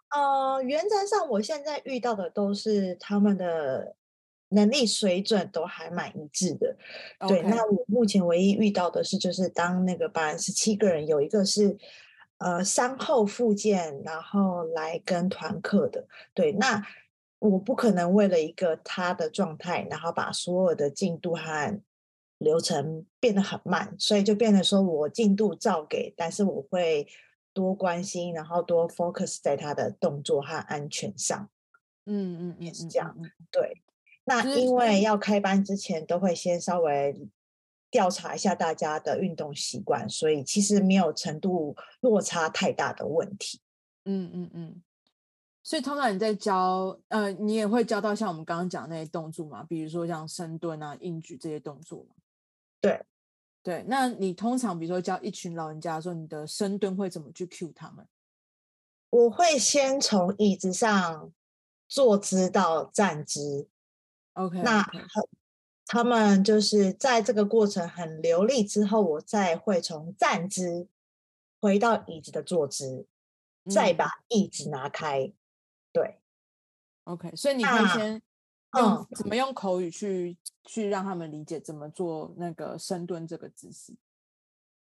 [0.10, 3.96] 呃，原则上我现在遇到的都是他们的。
[4.50, 6.78] 能力水准都还蛮一致的.
[7.28, 7.42] 对。
[7.42, 11.76] 那我目前唯一遇到的是，就是当那个班十七个人，有一个是
[12.38, 16.52] 呃伤后复健，然后来跟团课的，对。
[16.54, 16.82] 那
[17.40, 21.82] 我不可能为了一个他的状态，然后把所有的进度和
[22.38, 27.08] 流程变得很慢，所以就变得说我进度照给，但是我会
[27.54, 31.50] 多关心，然后多 focus 在他的动作和安全上。
[32.06, 33.16] 嗯嗯，也是这样，
[33.52, 33.82] 对。
[34.26, 37.30] 那因为要开班之前，都会先稍微
[37.92, 43.62] 调查一下大家的运动习惯，所以其实没有程度落差太大的问题。
[44.06, 44.84] 嗯嗯嗯。
[45.68, 52.14] 所以通常你在教，呃，你也会教到像我们刚刚讲那些动作嘛，比如说像深蹲啊、硬举这些动作嘛。
[52.80, 53.04] 对
[53.64, 53.84] 对。
[53.88, 58.08] 那你通常比如说教一群老人家的时候，你的深蹲会怎么去 cue 他们？
[59.10, 61.34] 我会先从椅子上
[61.88, 63.68] 坐姿到站姿。
[64.34, 64.88] OK，那
[65.88, 70.88] 他们就是在这个过程很流利之后，我再会从站姿
[71.60, 73.08] 回到椅子的坐姿，
[73.64, 75.34] 嗯、再把椅子拿开。
[75.96, 76.20] 对
[77.06, 78.22] ，OK，所以你可以先
[78.78, 83.96] 用怎么用口语去、嗯、去让他们理解怎么做那个深蹲这个姿势？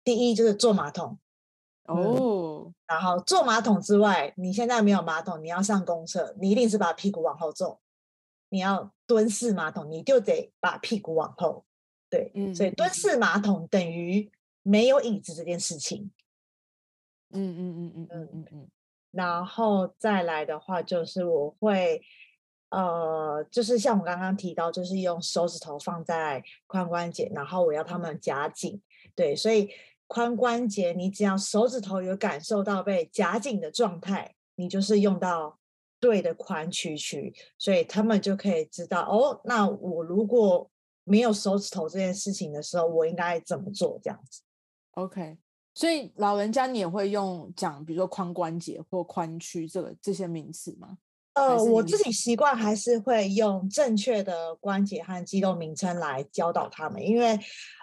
[0.04, 1.20] 第一就是坐马桶
[1.84, 7.80] 哦、嗯，然后坐马桶之外，你现在没有马桶，你要上公厕，你一定是把屁股往后坐。
[8.50, 11.64] 你要蹲式马桶，你就得把屁股往后，
[12.10, 14.32] 对，嗯、所以蹲式马桶等于
[14.64, 16.10] 没有椅子这件事情。
[17.30, 18.70] 嗯嗯嗯嗯嗯嗯嗯。
[19.18, 22.02] 然后再来的话，就是我会，
[22.70, 28.82] 呃，就是像我刚刚提到，就是用手指头放在髋关节，然后我要他们夹紧，
[29.16, 29.72] 对，所以
[30.08, 35.58] 髋关节你只要手指头有感受到被夹紧的状态，你就是用到。
[36.00, 39.42] 对的髋屈曲，所以他们就可以知道哦。
[39.46, 40.70] 那我如果
[41.04, 44.00] 没有手指头这件事情的时候，我应该怎么做？
[44.04, 44.44] 这样子。
[44.92, 45.40] OK，
[45.78, 50.98] 所以老人家你也会用讲，比如说髋关节或髋屈这个这些名词吗？
[51.34, 57.40] 呃，我自己习惯还是会用正确的关节和肌肉名称来教导他们，因为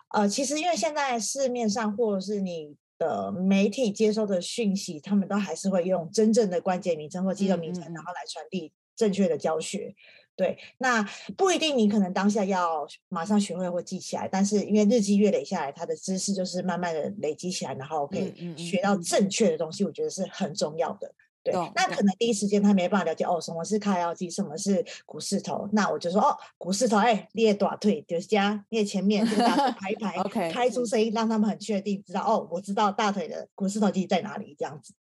[0.09, 2.77] 呃，其实因为现在市面上或者是你。
[2.97, 9.93] 的媒体接收的讯息，他们都还是会用真正的关节名称或肌肉名称，嗯嗯，然后来传递正确的教学。
[10.37, 11.03] 对，那
[11.37, 21.15] 不一定你可能当下要马上学会或记起来，但是因为日积月累下来，他的知识就是慢慢的累积起来，然后可以学到正确的东西，我觉得是很重要的。
[21.45, 25.69] 对，那可能第一时间他没办法了解哦，什么是开腰肌，什么是股四头。
[25.73, 34.95] 那我就说哦，股四头，哎，列短腿就是加列前面，就大腿排一排， OK，开出声音，让他们很确定知道哦，我知道大腿的股四头肌在哪里，这样子。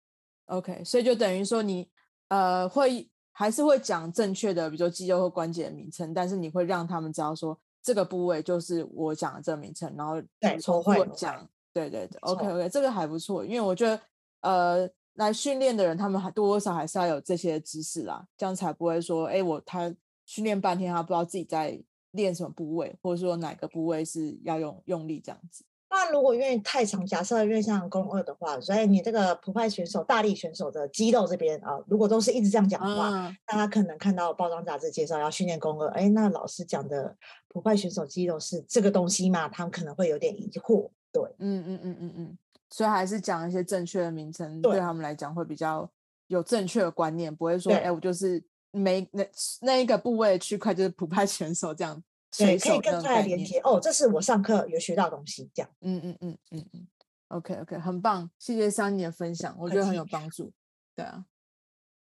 [0.47, 1.89] OK，所以就等于说你
[2.28, 14.01] 呃会还是会讲正确的，比如说肌肉或关节的名称，但是你会让他们知道说这个部位就是我讲的这个名称，然后对，重复讲，对对对，OK OK，这个还不错，因为我觉得
[14.41, 14.91] 呃。
[15.14, 19.93] 来训练的人，他们还多多少少还是要有这些知识啦，这样才不会说，哎，我他
[20.24, 21.78] 训练半天，他不知道自己在
[22.12, 25.62] 练什么部位，或者说哪个部位是要用用力这样子。
[25.91, 37.16] 那如果因为太长，假设因为像肱二的话，所以你这个普派选手、大力选手的肌肉这边啊，如果都是一直这样讲的话，嗯、那他可能看到包装杂志介绍要训练肱二，哎，那老师讲的
[37.49, 39.49] 普派选手肌肉是这个东西嘛？
[39.49, 40.88] 他们可能会有点疑惑。
[41.12, 42.38] 对，嗯嗯嗯嗯嗯。
[42.70, 45.91] 所以还是讲一些正确的名称，对他们来讲会比较
[46.28, 49.26] 有正确的观念，不会说，哎，我就是没那
[49.62, 52.01] 那一个部位区块就是普派选手这样，
[52.39, 53.59] 对，可以更快的连接。
[53.61, 55.70] 哦，这是我上课有学到的东西，这样。
[55.81, 56.89] 嗯嗯嗯嗯嗯
[57.28, 60.53] ，OK OK，很棒，谢谢 Sunny 的分享，我觉得很有帮助。
[60.95, 61.24] 对啊，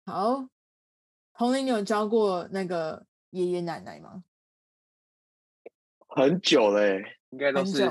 [0.06, 0.48] 好，
[1.34, 4.24] 红林，你有教过那个爷爷奶奶吗？
[6.08, 7.00] 很久了，
[7.30, 7.90] 应该都是。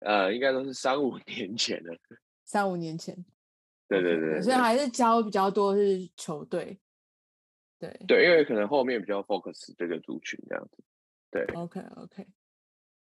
[0.00, 1.96] 呃，应该都是三五年前了。
[2.44, 3.14] 三五年前，
[3.88, 6.78] 对对对，所以还是教比较多是球队。
[7.78, 10.84] 对对，因为可能后面比较 focus 这个族群这样子。
[11.34, 12.26] 对，OK OK，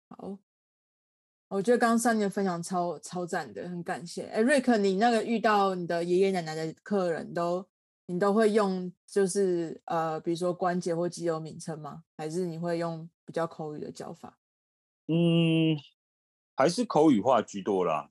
[0.07, 0.39] 好，
[1.49, 4.28] 我觉得刚刚三年分享超超赞的，很感谢。
[4.28, 7.67] 哎，瑞克，你那个遇到你的爷爷奶奶的客人都，
[8.05, 12.05] 你都会用就是呃，比如说关节或肌肉名称吗？
[12.15, 14.39] 还是你会用比较口语的叫法？
[15.07, 15.78] 嗯，
[16.55, 18.09] 还是口语化居多啦。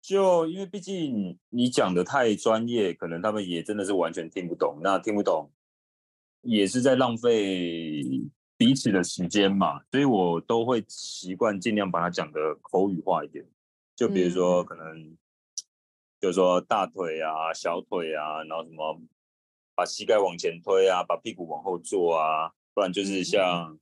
[0.00, 4.78] 就因为毕竟你讲的太专业，可能他们也真的是完全听不懂。
[4.80, 5.50] 那听不懂，
[6.42, 8.00] 也是在浪费
[8.64, 9.82] 彼此的时间嘛。
[9.90, 13.44] 所以我都会习惯尽量把它讲的口语化一点。
[13.94, 15.18] 就比如说，可能、嗯、
[16.20, 19.00] 就是说大腿啊、小腿啊，然后什么
[19.74, 23.70] 把膝盖往前推啊，把屁股往后坐啊，不然就是像。
[23.70, 23.78] 嗯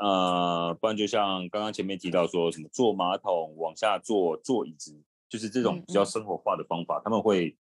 [0.00, 4.98] 呃，不然就像刚刚前面提到说什么坐马桶往下坐、坐椅子，
[5.28, 7.54] 就是这种比较生活化的方法，他们会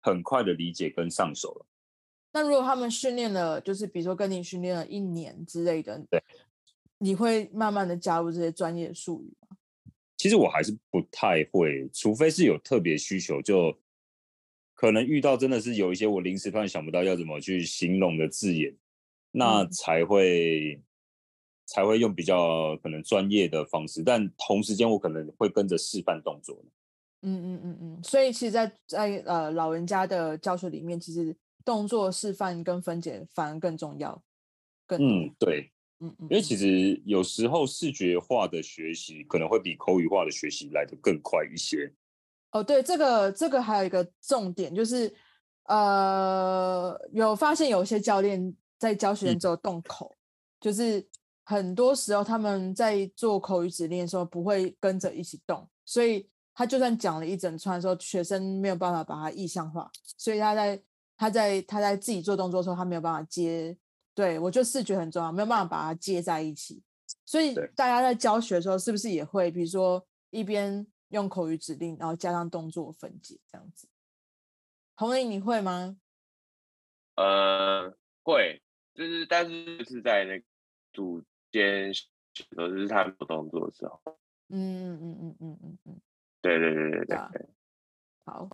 [0.00, 1.66] 很快的理解跟上手了。
[2.34, 6.22] 那如果他们训练了，就是比如说跟你训练了一年之类的，对，
[6.98, 9.56] 你会慢慢的加入这些专业术语吗？
[10.18, 13.74] 其实我还是不太会，除非是有特别需求，就
[14.74, 18.76] 可能遇到真的是有一些我临时突然想不到要怎么去形容的字眼，
[19.30, 20.74] 那才会。
[20.74, 20.82] 嗯
[21.66, 26.62] 才会用比较可能专业的方式，但同时间我可能会跟着示范动作。
[27.22, 34.22] 嗯嗯嗯嗯，所以其实在，在在呃老人家的教学里面，其实动作示范跟分解反而更重要。
[34.86, 41.92] 更嗯对，嗯嗯，因为其实有时候视觉化的学习可能会比口语化的学习来得更快一些。
[42.52, 45.12] 哦，对，这个这个还有一个重点就是，
[45.64, 50.18] 呃，有发现有些教练在教学生之后动口，嗯、
[50.60, 51.06] 就是。
[51.46, 60.82] 很多时候他们在做口语指令的时候不会跟着一起动，所以他就算讲了一整串的时候，学生没有办法把它意象化，所以他在
[61.16, 63.76] 他在他在自己做动作的时候，他没有办法接。
[64.14, 66.82] 对，我觉得视觉很重要，没有办法把它接在一起。
[67.24, 73.88] 所以大家在教学的时候，是不是也会比如说一边用口语指令，然后加上动作分解这样子？
[74.94, 75.96] 红玲，你会吗？
[77.16, 78.62] 呃，会，
[78.94, 80.44] 就是但是是在那个
[80.92, 81.22] 主。
[81.54, 81.92] 先
[82.56, 84.00] 都是他做动作的时候，
[84.48, 86.00] 嗯嗯嗯嗯嗯嗯嗯，
[86.42, 87.48] 对对对对对，
[88.24, 88.48] 好，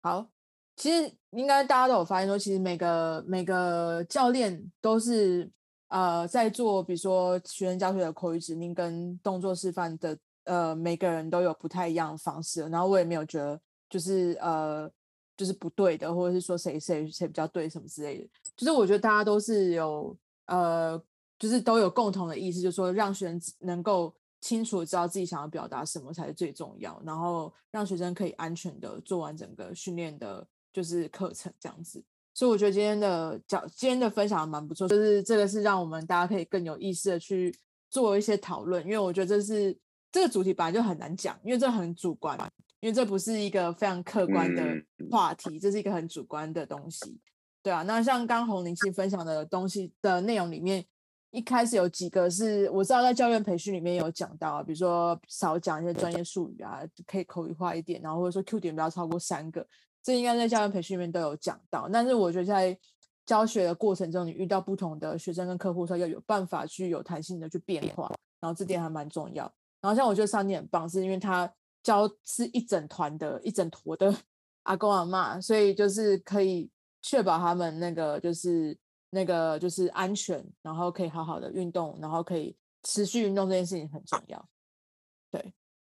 [0.00, 0.30] 好，
[0.76, 5.50] 其实应该大家都有发现说，其实每个每个教练都是
[5.88, 14.90] 呃在做，比如说学生教学的口语指令跟动作示范的，呃，每个人都有不太一样的方式，然后我也没有觉得就是呃
[15.36, 20.16] 就是不对的，或者是说谁谁谁比较对什么之类的，就是我觉得大家都是有
[20.46, 21.02] 呃。
[21.36, 32.04] 就是都有共同的意思，就是说让学生能够清楚知道自己想要表达什么才是最重要，然后让学生可以安全的做完整个训练的，就是课程这样子。
[32.34, 37.56] 所以我觉得今天的讲，今天的分享蛮不错，就是这个是让我们大家可以更有意识的去
[37.88, 39.74] 做一些讨论，因为我觉得这是
[40.10, 42.36] 这个主题本来就很难讲，因为这很主观，
[42.80, 44.62] 因为这不是一个非常客观的
[45.10, 47.18] 话题，这是一个很主观的东西，
[47.62, 47.82] 对啊。
[47.84, 50.84] 那像刚红林其实分享的东西的内容里面。
[51.30, 59.66] 一开始有几个是我知道在教练培训里面有讲到，比如说少讲一些专业术语啊，可以口语化一点，然后或者说 Q 点不要超过三个，
[60.04, 61.88] 这应该在教练培训里面都有讲到。
[61.92, 62.78] 但是我觉得在
[63.26, 69.50] 教学的过程中，你遇到不同的学生跟客户的时候，要有办法去有弹性的去变化，然后这点还蛮重要。
[69.80, 71.52] 然后像我觉得上帝很棒，是因为他
[71.82, 74.14] 教是一整团的一整坨的
[74.64, 76.70] 阿公阿嬷，所以就是可以
[77.02, 78.78] 确保他们那个就是。
[79.10, 84.48] 那个就是安全，然后可以好好的运动，然后可以持续运动这件事情很重要。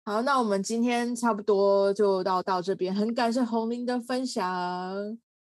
[0.05, 4.45] 对，好，那我们今天差不多就到到这边，很感谢红林的分享。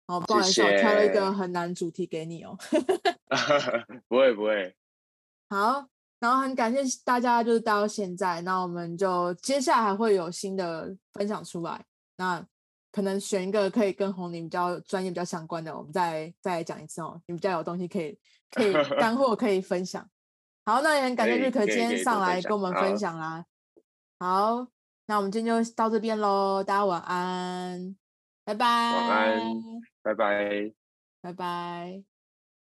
[0.08, 2.58] 好，不好意思，我挑了一个很难主题给你哦。
[4.08, 4.76] 不会不会。
[5.50, 5.88] 好，
[6.20, 11.84] 然后很感谢大家，就是到现在，那我们就接下来还会有新的分享出来。
[12.18, 12.46] 那。
[12.92, 17.22] 可能选一个可以跟红林比较专业、比较相关的，我们再再来讲一次哦。
[17.28, 18.18] 你比较有东西可以
[18.50, 20.10] 可以干 货可以分享。
[20.64, 23.44] 好，那也很感谢瑞可今天上来跟我们分享啦。
[24.18, 24.68] 好，
[25.08, 27.96] 那我们今天就到这边喽，大家晚安，
[28.46, 28.66] 拜拜。
[28.66, 29.62] 晚安，
[30.02, 30.74] 拜拜，
[31.22, 32.15] 拜拜。